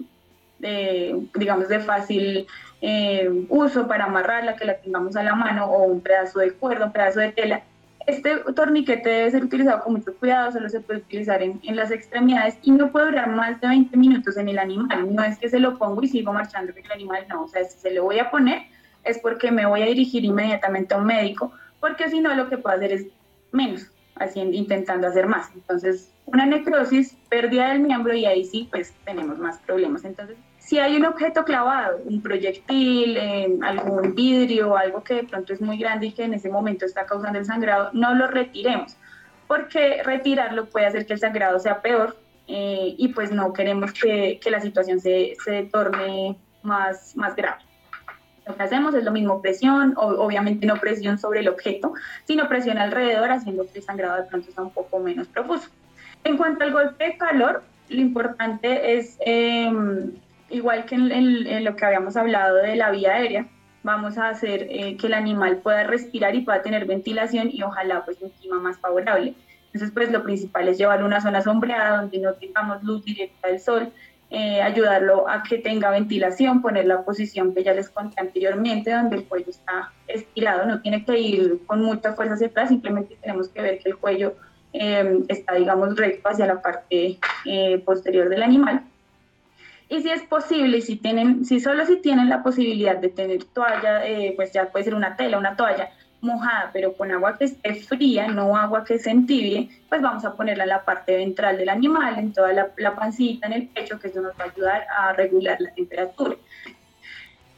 [1.34, 2.46] digamos de fácil
[2.80, 6.86] eh, uso para amarrarla, que la tengamos a la mano o un pedazo de cuerda,
[6.86, 7.62] un pedazo de tela
[8.06, 12.56] este torniquete debe ser utilizado con mucho cuidado, solo se puede utilizar en, las extremidades
[12.62, 15.14] y no puede durar más de 20 minutos en el animal.
[15.14, 17.44] No es que se lo pongo y sigo marchando con el animal, no.
[17.44, 18.62] O sea, si se lo voy a poner
[19.04, 22.58] es porque me voy a dirigir inmediatamente a un médico, porque si no lo que
[22.58, 23.06] puedo hacer es
[23.52, 25.50] menos, haciendo, intentando hacer más.
[25.54, 30.04] Entonces, una necrosis, pérdida del miembro y ahí sí, pues tenemos más problemas.
[30.04, 33.18] Entonces, si hay un objeto clavado, un proyectil,
[33.62, 37.04] algún vidrio, algo que de pronto es muy grande y que en ese momento está
[37.04, 38.96] causando el sangrado, no lo retiremos,
[39.46, 42.16] porque retirarlo puede hacer que el sangrado sea peor
[42.48, 47.60] eh, y pues no queremos que, la situación se, se, torne más, más grave.
[48.46, 51.92] Lo que hacemos es lo mismo, presión, obviamente no presión sobre el objeto,
[52.24, 55.68] sino presión alrededor, haciendo que el sangrado de pronto sea un poco menos profuso.
[56.24, 60.12] En cuanto al golpe de calor, lo importante es em,
[60.50, 63.46] igual que en, lo que habíamos hablado de la vía aérea,
[63.82, 68.04] vamos a hacer eh, que el animal pueda respirar y pueda tener ventilación y ojalá
[68.04, 69.34] pues un clima más favorable.
[69.66, 73.48] Entonces pues lo principal es llevarlo a una zona sombreada donde no tengamos luz directa
[73.48, 73.92] del sol,
[74.30, 79.16] eh, ayudarlo a que tenga ventilación, poner la posición que ya les conté anteriormente, donde
[79.16, 83.48] el cuello está estirado, no tiene que ir con mucha fuerza hacia atrás, simplemente tenemos
[83.48, 84.34] que ver que el cuello
[84.72, 87.18] eh, está, digamos, recto hacia la parte
[87.84, 88.84] posterior del animal
[89.88, 94.06] y si es posible, si tienen, si solo si tienen la posibilidad de tener toalla,
[94.06, 97.74] eh, pues ya puede ser una tela, una toalla mojada, pero con agua que esté
[97.74, 101.68] fría, no agua que se entibie, pues vamos a ponerla en la parte ventral del
[101.68, 104.86] animal, en toda la, la pancita, en el pecho, que eso nos va a ayudar
[104.96, 106.36] a regular la temperatura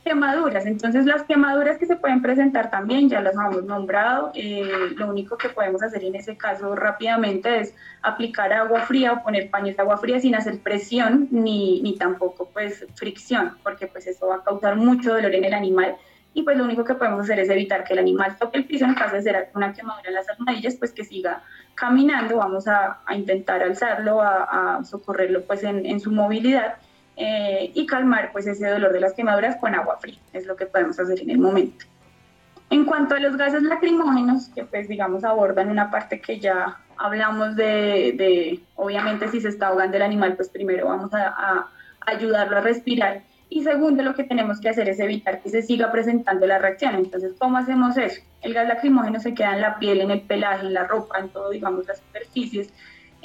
[0.07, 0.67] quemaduras.
[0.67, 5.37] Entonces las quemaduras que se pueden presentar también, ya las hemos nombrado, eh, lo único
[5.37, 9.83] que podemos hacer en ese caso rápidamente es aplicar agua fría o poner paños de
[9.83, 14.45] agua fría sin hacer presión ni, ni tampoco pues fricción, porque pues eso va a
[14.45, 15.97] causar mucho dolor en el animal.
[16.35, 18.85] Y pues lo único que podemos hacer es evitar que el animal toque el piso
[18.85, 21.43] en caso de ser una quemadura en las armadillas, pues que siga
[21.75, 26.77] caminando, vamos a, a intentar alzarlo, a, socorrerlo pues en su movilidad
[27.17, 30.67] eh, y calmar pues ese dolor de las quemaduras con agua fría, es lo que
[30.67, 31.87] podemos hacer en el momento.
[32.69, 37.57] En cuanto a los gases lacrimógenos, que pues digamos abordan una parte que ya hablamos
[37.57, 42.59] de, de obviamente si se está ahogando el animal, pues primero vamos a, a, ayudarlo
[42.59, 46.47] a respirar y segundo lo que tenemos que hacer es evitar que se siga presentando
[46.47, 46.97] la reacción.
[46.97, 48.21] Entonces, ¿cómo hacemos eso?
[48.43, 51.29] El gas lacrimógeno se queda en la piel, en el pelaje, en la ropa, en
[51.29, 52.73] todo, digamos, las superficies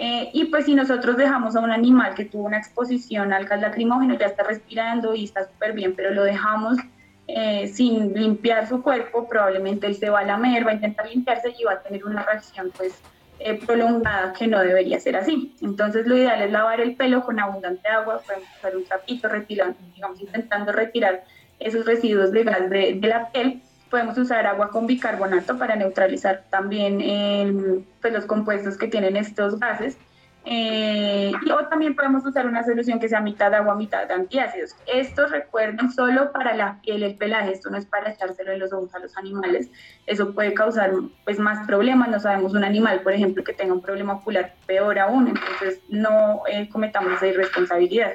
[0.03, 3.61] eh, y pues si nosotros dejamos a un animal que tuvo una exposición al gas
[3.61, 6.79] lacrimógeno, ya está respirando y está súper bien, pero lo dejamos
[7.27, 11.53] eh, sin limpiar su cuerpo, probablemente él se va a lamer, va a intentar limpiarse
[11.55, 12.99] y va a tener una reacción pues
[13.37, 15.55] eh, prolongada que no debería ser así.
[15.61, 19.77] Entonces lo ideal es lavar el pelo con abundante agua, podemos usar un trapito retirando,
[19.93, 21.25] digamos, intentando retirar
[21.59, 23.61] esos residuos de gas de, de la piel
[23.91, 29.97] Podemos usar agua con bicarbonato para neutralizar también pues, los compuestos que tienen estos gases.
[30.43, 34.75] Eh, o también podemos usar una solución que sea mitad agua, mitad antiácidos.
[34.91, 38.73] Esto recuerden solo para la piel, el pelaje, esto no es para echárselo en los
[38.73, 39.69] ojos a los animales.
[40.07, 40.91] Eso puede causar
[41.25, 42.09] pues, más problemas.
[42.09, 45.27] No sabemos un animal, por ejemplo, que tenga un problema ocular, peor aún.
[45.27, 48.13] Entonces no eh, cometamos esa irresponsabilidad.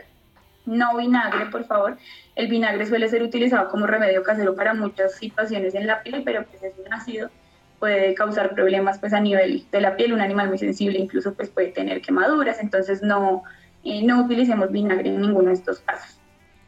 [0.67, 1.97] No vinagre, por favor.
[2.35, 6.45] El vinagre suele ser utilizado como remedio casero para muchas situaciones en la piel, pero
[6.45, 7.31] pues es un ácido
[7.79, 11.49] puede causar problemas pues a nivel de la piel, un animal muy sensible incluso pues
[11.51, 13.45] puede tener quemaduras, entonces no,
[13.85, 16.19] eh, no utilicemos vinagre en ninguno de estos casos.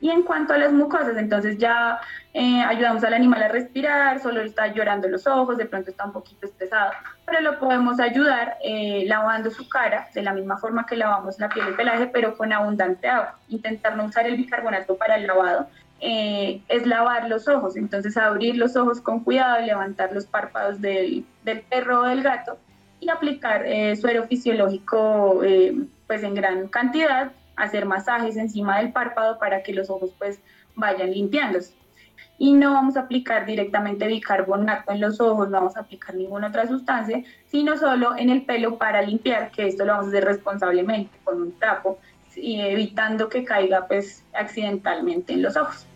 [0.01, 1.99] Y en cuanto a las mucosas, entonces ya
[2.39, 6.13] eh, ayudamos al animal a respirar, solo está llorando los ojos, de pronto está un
[6.13, 6.93] poquito estresado,
[7.27, 11.49] pero lo podemos ayudar eh, lavando su cara de la misma forma que lavamos la
[11.49, 13.39] piel y el pelaje, pero con abundante agua.
[13.49, 15.69] Intentar no usar el bicarbonato para el lavado,
[16.01, 17.77] eh, es lavar los ojos.
[17.77, 21.27] Entonces abrir los ojos con cuidado, levantar los párpados del,
[21.69, 22.57] perro o del gato
[23.01, 25.75] y aplicar eh, suero fisiológico eh,
[26.07, 30.41] pues en gran cantidad, hacer masajes encima del párpado para que los ojos pues
[30.77, 31.75] vayan limpiándose.
[32.39, 36.49] Y no vamos a aplicar directamente bicarbonato en los ojos, no vamos a aplicar ninguna
[36.49, 40.25] otra sustancia, sino solo en el pelo para limpiar, que esto lo vamos a hacer
[40.25, 41.99] responsablemente con un trapo
[42.37, 45.88] y evitando que caiga pues accidentalmente en los ojos.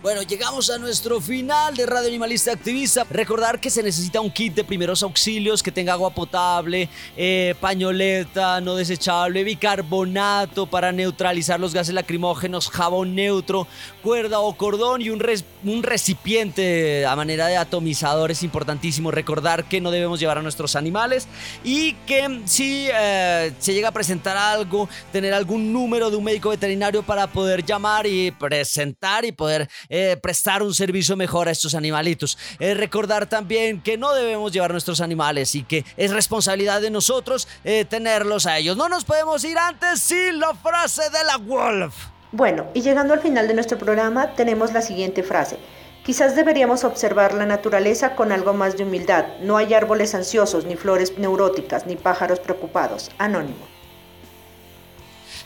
[0.00, 3.04] Bueno, llegamos a nuestro final de Radio Animalista Activista.
[3.10, 8.60] Recordar que se necesita un kit de primeros auxilios que tenga agua potable, eh, pañoleta
[8.60, 13.66] no desechable, bicarbonato para neutralizar los gases lacrimógenos, jabón neutro,
[14.00, 15.20] cuerda o cordón y un,
[15.64, 18.30] un recipiente a manera de atomizador.
[18.30, 21.26] Es importantísimo recordar que no debemos llevar a nuestros animales
[21.64, 26.50] y que si eh, se llega a presentar algo, tener algún número de un médico
[26.50, 31.74] veterinario para poder llamar y presentar y poder eh, prestar un servicio mejor a estos
[31.74, 32.38] animalitos.
[32.58, 37.84] Recordar también que no debemos llevar nuestros animales y que es responsabilidad de nosotros eh,
[37.84, 38.76] tenerlos a ellos.
[38.76, 41.94] No nos podemos ir antes sin la frase de la Wolf.
[42.32, 45.58] Bueno, y llegando al final de nuestro programa tenemos la siguiente frase.
[46.04, 49.26] Quizás deberíamos observar la naturaleza con algo más de humildad.
[49.42, 53.10] No hay árboles ansiosos, ni flores neuróticas, ni pájaros preocupados.
[53.18, 53.77] Anónimo.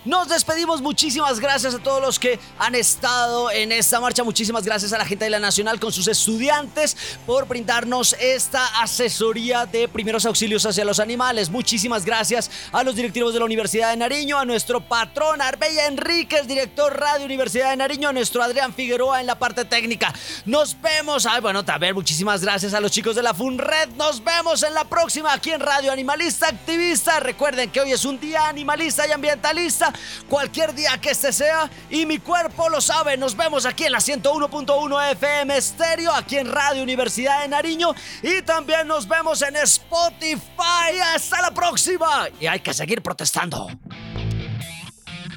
[0.05, 0.83] Nos despedimos.
[0.83, 4.25] Muchísimas gracias a todos los que han estado en esta marcha.
[4.25, 9.65] Muchísimas gracias a la gente de la Nacional con sus estudiantes por brindarnos esta asesoría
[9.65, 11.51] de primeros auxilios hacia los animales.
[11.51, 16.49] Muchísimas gracias a los directivos de la Universidad de Nariño, a nuestro patrón Arbella Enríquez,
[16.49, 20.13] director Radio Universidad de Nariño, a nuestro Adrián Figueroa en la parte técnica.
[20.47, 21.27] Nos vemos.
[21.27, 23.91] Ay, bueno, también muchísimas gracias a los chicos de la FUNRED.
[23.91, 27.21] Nos vemos en la próxima aquí en Radio Animalista Activista.
[27.21, 29.92] Recuerden que hoy es un día animalista y ambientalista
[30.29, 31.71] cualquier día que este sea.
[31.91, 33.17] Y mi cuerpo lo sabe.
[33.17, 37.95] Nos vemos aquí en la 101.1 FM Estéreo, aquí en Radio Universidad de Nariño.
[38.23, 40.99] Y también nos vemos en Spotify.
[41.15, 42.29] Hasta la próxima.
[42.41, 43.69] Y hay que seguir protestando.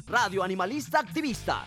[0.06, 1.66] Radio Animalista Activista